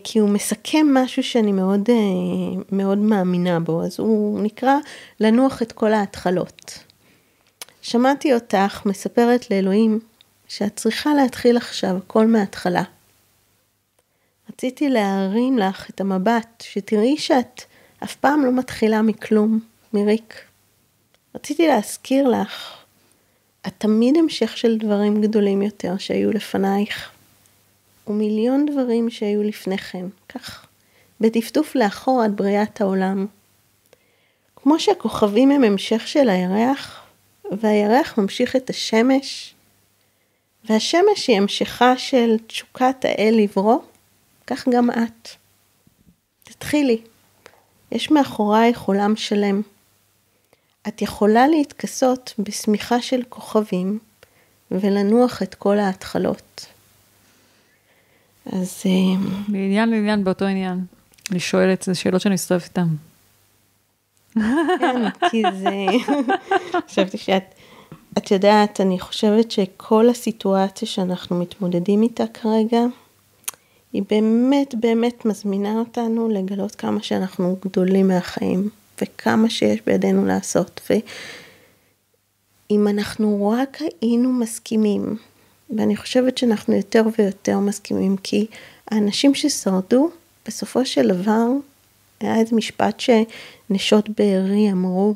[0.05, 4.74] כי הוא מסכם משהו שאני מאוד, אה, מאוד מאמינה בו, אז הוא נקרא
[5.20, 6.78] לנוח את כל ההתחלות.
[7.82, 10.00] שמעתי אותך מספרת לאלוהים
[10.48, 12.82] שאת צריכה להתחיל עכשיו הכל מההתחלה.
[14.50, 17.62] רציתי להרים לך את המבט, שתראי שאת
[18.05, 19.60] אף פעם לא מתחילה מכלום,
[19.94, 20.34] מריק.
[21.34, 22.76] רציתי להזכיר לך,
[23.66, 27.10] את תמיד המשך של דברים גדולים יותר שהיו לפנייך,
[28.09, 30.66] ומיליון דברים שהיו לפניכם, כך,
[31.20, 33.26] בטפטוף לאחור עד בריאת העולם.
[34.56, 37.02] כמו שהכוכבים הם המשך של הירח,
[37.60, 39.55] והירח ממשיך את השמש,
[40.64, 43.78] והשמש היא המשכה של תשוקת האל לברוא,
[44.47, 45.28] כך גם את.
[46.44, 47.01] תתחילי.
[47.93, 49.62] יש מאחורייך עולם שלם.
[50.89, 53.98] את יכולה להתכסות בשמיכה של כוכבים
[54.70, 56.66] ולנוח את כל ההתחלות.
[58.52, 58.90] אז אה,
[59.48, 60.84] מעניין לעניין באותו עניין.
[61.30, 62.88] אני שואלת, זה שאלות שאני מסתובבת איתן.
[64.80, 65.86] כן, כי זה...
[66.88, 67.54] חשבתי שאת...
[68.18, 72.80] את יודעת, אני חושבת שכל הסיטואציה שאנחנו מתמודדים איתה כרגע,
[73.92, 78.68] היא באמת באמת מזמינה אותנו לגלות כמה שאנחנו גדולים מהחיים,
[79.02, 80.80] וכמה שיש בידינו לעשות.
[82.70, 85.16] ואם אנחנו רק היינו מסכימים,
[85.77, 88.47] ואני חושבת שאנחנו יותר ויותר מסכימים, כי
[88.90, 90.11] האנשים ששרדו,
[90.47, 91.47] בסופו של דבר,
[92.20, 95.15] היה איזה משפט שנשות בארי אמרו,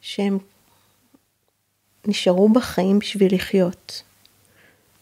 [0.00, 0.38] שהם
[2.06, 4.02] נשארו בחיים בשביל לחיות.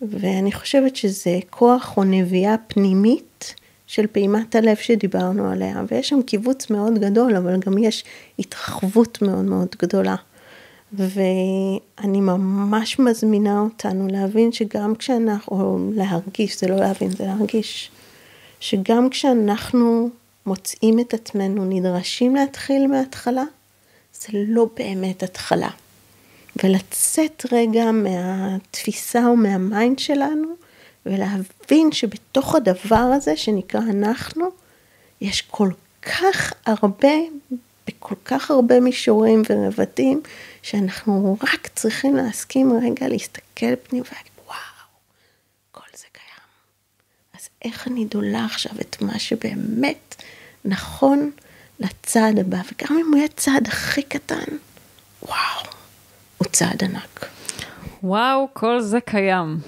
[0.03, 3.55] ואני חושבת שזה כוח או נביאה פנימית
[3.87, 8.05] של פעימת הלב שדיברנו עליה, ויש שם קיבוץ מאוד גדול, אבל גם יש
[8.39, 10.17] התרחבות מאוד מאוד גדולה.
[10.93, 17.91] ואני ממש מזמינה אותנו להבין שגם כשאנחנו, או להרגיש, זה לא להבין, זה להרגיש,
[18.61, 20.11] שגם כשאנחנו
[20.47, 23.45] מוצאים את עצמנו נדרשים להתחיל מההתחלה,
[24.15, 25.71] זה לא באמת התחלה.
[26.65, 30.49] ולצאת רגע מהתפיסה או מהמיינד שלנו,
[31.07, 34.45] ולהבין שבתוך הדבר הזה שנקרא אנחנו,
[35.21, 35.71] יש כל
[36.03, 37.15] כך הרבה,
[37.89, 40.21] בכל כך הרבה מישורים ורבדים,
[40.63, 44.59] שאנחנו רק צריכים להסכים רגע להסתכל פנים ולהגיד, וואו,
[45.71, 46.47] כל זה קיים.
[47.39, 50.23] אז איך אני דולה עכשיו את מה שבאמת
[50.65, 51.31] נכון
[51.81, 54.57] לצעד הבא, וגם אם הוא יהיה צעד הכי קטן,
[55.23, 55.69] וואו.
[56.39, 57.27] הוא צעד ענק.
[58.03, 59.59] וואו, כל זה קיים.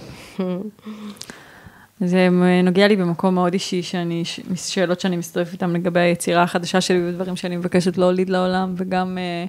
[2.01, 2.29] זה
[2.65, 4.23] נוגע לי במקום מאוד אישי, שאני,
[4.57, 9.45] שאלות שאני מסתובבת איתן לגבי היצירה החדשה שלי ודברים שאני מבקשת להוליד לעולם, וגם אה,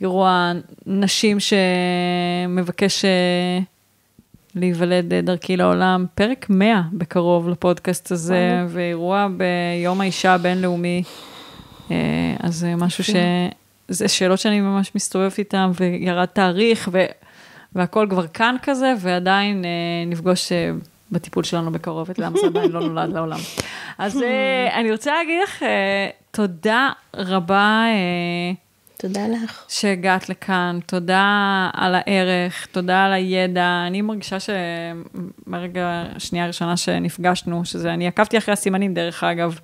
[0.00, 0.52] אירוע
[0.86, 3.58] נשים שמבקש אה,
[4.54, 8.70] להיוולד אה, דרכי לעולם, פרק 100 בקרוב לפודקאסט הזה, וואו.
[8.70, 11.02] ואירוע ביום האישה הבינלאומי.
[11.90, 11.96] אה,
[12.40, 13.10] אז זה משהו ש...
[13.90, 17.04] זה שאלות שאני ממש מסתובבת איתן, וירד תאריך, ו...
[17.72, 19.64] והכל כבר כאן כזה, ועדיין
[20.06, 20.52] נפגוש
[21.12, 23.38] בטיפול שלנו בקרוב, את למה זה עדיין לא נולד לעולם.
[23.98, 24.22] אז
[24.78, 25.62] אני רוצה להגיד לך
[26.30, 27.84] תודה רבה.
[28.98, 29.64] תודה לך.
[29.68, 33.84] שהגעת לכאן, תודה על הערך, תודה על הידע.
[33.86, 39.58] אני מרגישה שמהרגע, השנייה הראשונה שנפגשנו, שזה, אני עקבתי אחרי הסימנים, דרך אגב,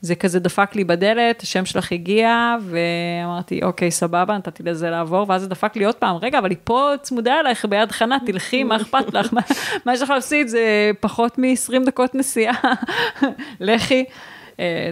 [0.00, 5.42] זה כזה דפק לי בדלת, השם שלך הגיע, ואמרתי, אוקיי, סבבה, נתתי לזה לעבור, ואז
[5.42, 8.76] זה דפק לי עוד פעם, רגע, אבל היא פה צמודה אלייך ביד חנה, תלכי, מה
[8.76, 9.32] אכפת לך?
[9.84, 10.48] מה יש לך להפסיד?
[10.48, 12.54] זה פחות מ-20 דקות נסיעה,
[13.60, 14.04] לכי.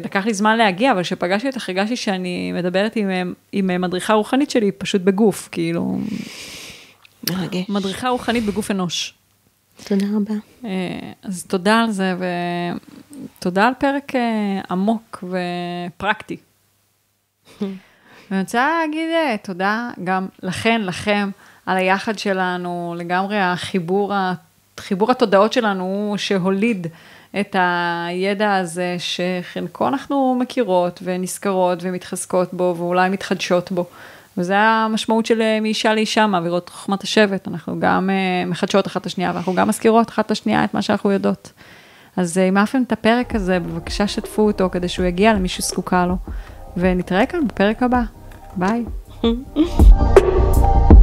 [0.04, 4.72] לקח לי זמן להגיע, אבל כשפגשתי אותך, הרגשתי שאני מדברת עם, עם מדריכה רוחנית שלי,
[4.72, 5.98] פשוט בגוף, כאילו...
[7.30, 7.68] מרגש.
[7.68, 9.14] מדריכה רוחנית בגוף אנוש.
[9.84, 10.34] תודה רבה.
[11.22, 12.14] אז תודה על זה,
[13.38, 14.12] ותודה על פרק
[14.70, 16.36] עמוק ופרקטי.
[17.60, 19.08] ואני רוצה להגיד
[19.42, 21.30] תודה גם לכן, לכם,
[21.66, 24.12] על היחד שלנו, לגמרי החיבור,
[24.80, 26.86] חיבור התודעות שלנו שהוליד
[27.40, 33.84] את הידע הזה, שחלקו אנחנו מכירות ונזכרות ומתחזקות בו, ואולי מתחדשות בו.
[34.38, 38.10] וזה המשמעות של מאישה לאישה, מעבירות חוכמת השבט, אנחנו גם
[38.46, 41.52] מחדשות אחת את השנייה, ואנחנו גם מזכירות אחת את השנייה את מה שאנחנו יודעות.
[42.16, 46.16] אז אם אהבתם את הפרק הזה, בבקשה שתפו אותו כדי שהוא יגיע למי שזקוקה לו,
[46.76, 48.02] ונתראה כאן בפרק הבא.
[48.56, 48.84] ביי.